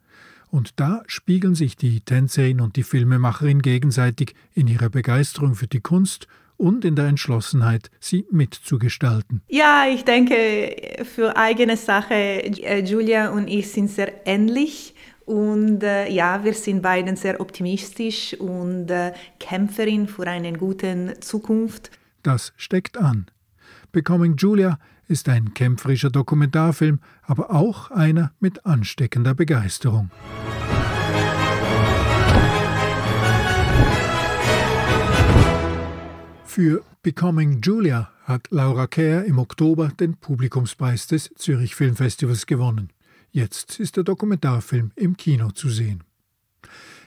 Und 0.50 0.80
da 0.80 1.04
spiegeln 1.08 1.56
sich 1.56 1.76
die 1.76 2.00
Tänzerin 2.00 2.62
und 2.62 2.78
die 2.78 2.84
Filmemacherin 2.84 3.62
gegenseitig 3.62 4.34
in 4.54 4.68
ihrer 4.68 4.90
Begeisterung 4.90 5.56
für 5.56 5.68
die 5.68 5.82
Kunst 5.82 6.28
und 6.58 6.86
in 6.86 6.96
der 6.96 7.08
Entschlossenheit, 7.08 7.92
sie 8.00 8.26
mitzugestalten. 8.32 9.42
Ja, 9.50 9.86
ich 9.88 10.06
denke, 10.06 11.04
für 11.04 11.36
eigene 11.36 11.76
Sache, 11.76 12.14
äh, 12.14 12.82
Julia 12.82 13.32
und 13.32 13.50
ich 13.50 13.70
sind 13.70 13.90
sehr 13.90 14.26
ähnlich. 14.26 14.96
Und 15.26 15.82
äh, 15.84 16.08
ja, 16.10 16.44
wir 16.44 16.54
sind 16.54 16.82
beiden 16.82 17.16
sehr 17.16 17.42
optimistisch 17.42 18.36
und 18.40 18.92
äh, 18.92 19.14
Kämpferin 19.40 20.08
für 20.08 20.28
eine 20.28 20.54
gute 20.54 21.20
Zukunft. 21.20 21.92
Das 22.22 22.54
steckt 22.58 22.98
an. 22.98 23.26
Becoming 23.92 24.36
Julia 24.36 24.78
ist 25.08 25.30
ein 25.30 25.54
kämpferischer 25.54 26.10
Dokumentarfilm, 26.10 27.00
aber 27.24 27.52
auch 27.52 27.92
einer 27.92 28.32
mit 28.40 28.66
ansteckender 28.66 29.34
Begeisterung. 29.34 30.12
Für 36.44 36.84
Becoming 37.04 37.62
Julia 37.62 38.10
hat 38.24 38.48
Laura 38.50 38.88
Kerr 38.88 39.26
im 39.26 39.40
Oktober 39.40 39.90
den 40.00 40.16
Publikumspreis 40.18 41.08
des 41.08 41.32
Zürich 41.36 41.76
Filmfestivals 41.76 42.46
gewonnen. 42.46 42.90
Jetzt 43.36 43.82
ist 43.82 43.98
der 43.98 44.06
Dokumentarfilm 44.06 44.94
im 44.96 45.18
Kino 45.18 45.52
zu 45.52 45.68
sehen. 45.68 46.06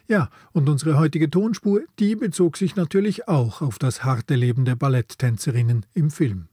Ja, 0.09 0.29
und 0.53 0.69
unsere 0.69 0.99
heutige 0.99 1.31
Tonspur, 1.31 1.81
die 1.99 2.17
bezog 2.17 2.59
sich 2.59 2.77
natürlich 2.77 3.29
auch 3.29 3.63
auf 3.63 3.79
das 3.79 4.05
harte 4.05 4.35
Leben 4.35 4.67
der 4.67 4.77
Balletttänzerinnen 4.77 5.87
im 5.95 6.11
Film. 6.11 6.49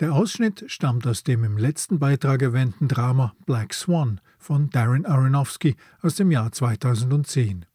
Der 0.00 0.14
Ausschnitt 0.14 0.64
stammt 0.68 1.06
aus 1.06 1.24
dem 1.24 1.44
im 1.44 1.58
letzten 1.58 1.98
Beitrag 1.98 2.40
erwähnten 2.40 2.88
Drama 2.88 3.34
Black 3.44 3.74
Swan 3.74 4.18
von 4.38 4.70
Darren 4.70 5.04
Aronofsky 5.04 5.76
aus 6.00 6.14
dem 6.14 6.30
Jahr 6.30 6.50
2010. 6.50 7.66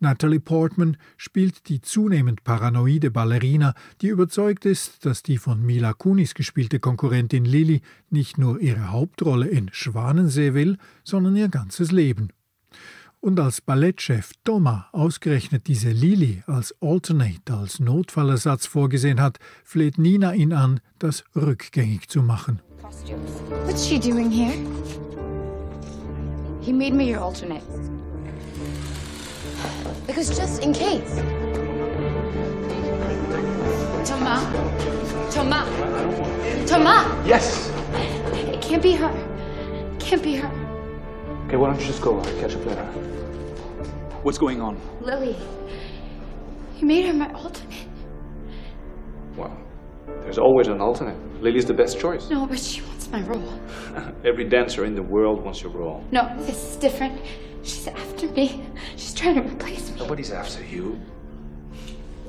Natalie 0.00 0.40
Portman 0.40 0.96
spielt 1.18 1.68
die 1.68 1.82
zunehmend 1.82 2.42
paranoide 2.42 3.10
Ballerina, 3.10 3.74
die 4.00 4.08
überzeugt 4.08 4.64
ist, 4.64 5.04
dass 5.04 5.22
die 5.22 5.36
von 5.36 5.64
Mila 5.64 5.92
Kunis 5.92 6.32
gespielte 6.32 6.80
Konkurrentin 6.80 7.44
Lily 7.44 7.82
nicht 8.08 8.38
nur 8.38 8.58
ihre 8.60 8.90
Hauptrolle 8.90 9.46
in 9.46 9.68
Schwanensee 9.72 10.54
will, 10.54 10.78
sondern 11.04 11.36
ihr 11.36 11.48
ganzes 11.48 11.92
Leben. 11.92 12.30
Und 13.20 13.38
als 13.38 13.60
Ballettchef 13.60 14.32
Thomas 14.42 14.84
ausgerechnet 14.92 15.66
diese 15.66 15.90
Lily 15.90 16.42
als 16.46 16.74
Alternate, 16.80 17.52
als 17.52 17.78
Notfallersatz 17.78 18.64
vorgesehen 18.64 19.20
hat, 19.20 19.38
fleht 19.62 19.98
Nina 19.98 20.32
ihn 20.32 20.54
an, 20.54 20.80
das 20.98 21.24
rückgängig 21.36 22.08
zu 22.08 22.22
machen. 22.22 22.62
What's 23.66 23.86
she 23.86 23.98
doing 23.98 24.30
here? 24.30 24.54
He 26.62 26.72
made 26.72 26.94
me 26.94 27.14
your 27.14 27.22
alternate. 27.22 27.62
Because 30.10 30.36
just 30.36 30.60
in 30.64 30.72
case. 30.72 31.14
Thomas? 34.04 34.42
Thomas? 35.32 36.68
Thomas! 36.68 37.28
Yes! 37.28 37.70
It 38.52 38.60
can't 38.60 38.82
be 38.82 38.90
her. 38.94 39.08
It 39.08 40.00
can't 40.00 40.20
be 40.20 40.34
her. 40.34 40.48
Okay, 41.46 41.56
why 41.56 41.68
don't 41.68 41.78
you 41.78 41.86
just 41.86 42.02
go? 42.02 42.18
I'll 42.18 42.40
catch 42.40 42.56
up 42.56 42.66
later. 42.66 42.84
What's 44.24 44.36
going 44.36 44.60
on? 44.60 44.80
Lily. 45.00 45.36
You 46.80 46.88
made 46.88 47.06
her 47.06 47.12
my 47.12 47.32
alternate. 47.32 47.86
Well, 49.36 49.56
there's 50.22 50.38
always 50.38 50.66
an 50.66 50.80
alternate. 50.80 51.40
Lily's 51.40 51.66
the 51.66 51.74
best 51.74 52.00
choice. 52.00 52.28
No, 52.28 52.48
but 52.48 52.58
she 52.58 52.82
wants 52.82 53.08
my 53.12 53.22
role. 53.22 53.60
Every 54.24 54.48
dancer 54.48 54.84
in 54.86 54.96
the 54.96 55.04
world 55.04 55.44
wants 55.44 55.62
your 55.62 55.70
role. 55.70 56.02
No, 56.10 56.34
this 56.38 56.70
is 56.70 56.76
different. 56.78 57.20
She's 57.62 57.86
after 57.86 58.26
me. 58.32 58.66
She's 59.00 59.14
trying 59.14 59.36
to 59.36 59.40
replace 59.40 59.90
me. 59.90 59.96
Nobody's 59.98 60.30
after 60.30 60.62
you. 60.62 61.00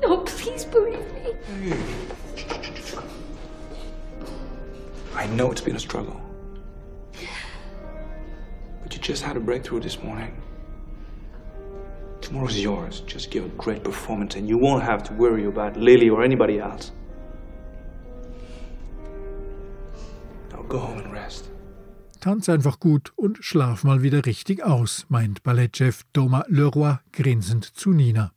No, 0.00 0.20
please 0.20 0.64
believe 0.64 1.04
me. 1.12 1.74
I 5.14 5.26
know 5.26 5.52
it's 5.52 5.60
been 5.60 5.76
a 5.76 5.78
struggle. 5.78 6.18
But 8.82 8.94
you 8.94 9.00
just 9.02 9.22
had 9.22 9.36
a 9.36 9.40
breakthrough 9.40 9.80
this 9.80 10.02
morning. 10.02 10.34
Tomorrow's 12.22 12.58
yours. 12.58 13.00
Just 13.00 13.30
give 13.30 13.44
a 13.44 13.50
great 13.50 13.84
performance 13.84 14.36
and 14.36 14.48
you 14.48 14.56
won't 14.56 14.82
have 14.82 15.02
to 15.02 15.12
worry 15.12 15.44
about 15.44 15.76
Lily 15.76 16.08
or 16.08 16.24
anybody 16.24 16.58
else. 16.58 16.90
Now 20.50 20.62
go 20.62 20.78
home 20.78 21.00
and 21.00 21.12
rest. 21.12 21.51
Tanz 22.22 22.48
einfach 22.48 22.78
gut 22.78 23.12
und 23.16 23.38
schlaf 23.40 23.82
mal 23.82 24.02
wieder 24.02 24.24
richtig 24.24 24.62
aus, 24.62 25.06
meint 25.08 25.42
Ballettchef 25.42 26.04
Thomas 26.12 26.44
Leroy 26.46 26.94
grinsend 27.10 27.64
zu 27.64 27.90
Nina. 27.90 28.30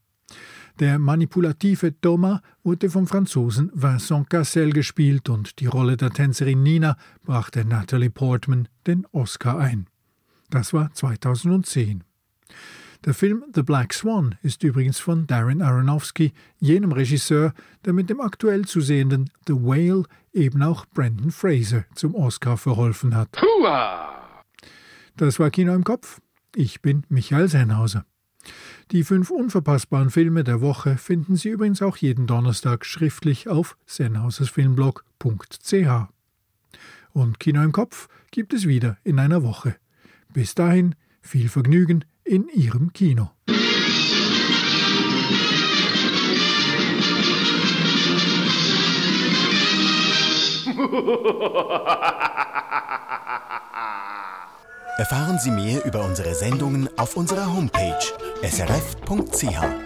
Der 0.79 0.97
manipulative 0.97 1.93
Thomas 2.01 2.41
wurde 2.63 2.89
vom 2.89 3.05
Franzosen 3.05 3.69
Vincent 3.75 4.31
Cassel 4.31 4.73
gespielt 4.73 5.29
und 5.29 5.59
die 5.59 5.67
Rolle 5.67 5.97
der 5.97 6.09
Tänzerin 6.09 6.63
Nina 6.63 6.97
brachte 7.23 7.63
Natalie 7.63 8.09
Portman 8.09 8.67
den 8.87 9.05
Oscar 9.11 9.59
ein. 9.59 9.85
Das 10.49 10.73
war 10.73 10.91
2010. 10.91 12.03
Der 13.05 13.13
Film 13.13 13.45
The 13.53 13.61
Black 13.61 13.93
Swan 13.93 14.33
ist 14.41 14.63
übrigens 14.63 14.97
von 14.97 15.27
Darren 15.27 15.61
Aronofsky, 15.61 16.33
jenem 16.57 16.91
Regisseur, 16.91 17.53
der 17.85 17.93
mit 17.93 18.09
dem 18.09 18.19
aktuell 18.19 18.65
zu 18.65 18.81
sehenden 18.81 19.29
The 19.45 19.53
Whale 19.53 20.05
eben 20.33 20.63
auch 20.63 20.87
Brandon 20.87 21.29
Fraser 21.29 21.85
zum 21.93 22.15
Oscar 22.15 22.57
verholfen 22.57 23.13
hat. 23.13 23.39
Hua! 23.39 24.43
Das 25.17 25.39
war 25.39 25.51
Kino 25.51 25.75
im 25.75 25.83
Kopf. 25.83 26.19
Ich 26.55 26.81
bin 26.81 27.03
Michael 27.07 27.47
Sennhauser. 27.47 28.07
Die 28.89 29.03
fünf 29.03 29.29
unverpassbaren 29.29 30.09
Filme 30.09 30.43
der 30.43 30.61
Woche 30.61 30.97
finden 30.97 31.35
Sie 31.35 31.49
übrigens 31.49 31.83
auch 31.83 31.97
jeden 31.97 32.25
Donnerstag 32.25 32.87
schriftlich 32.87 33.47
auf 33.47 33.77
sennhausersfilmblog.ch. 33.85 36.09
Und 37.13 37.39
Kino 37.39 37.61
im 37.61 37.71
Kopf 37.71 38.07
gibt 38.31 38.51
es 38.51 38.65
wieder 38.65 38.97
in 39.03 39.19
einer 39.19 39.43
Woche. 39.43 39.75
Bis 40.33 40.55
dahin 40.55 40.95
viel 41.21 41.49
Vergnügen 41.49 42.03
in 42.25 42.49
Ihrem 42.49 42.91
Kino. 42.91 43.29
Erfahren 54.97 55.37
Sie 55.39 55.51
mehr 55.51 55.85
über 55.85 56.03
unsere 56.03 56.33
Sendungen 56.33 56.89
auf 56.97 57.15
unserer 57.15 57.53
Homepage 57.53 57.99
srf.ch. 58.41 59.84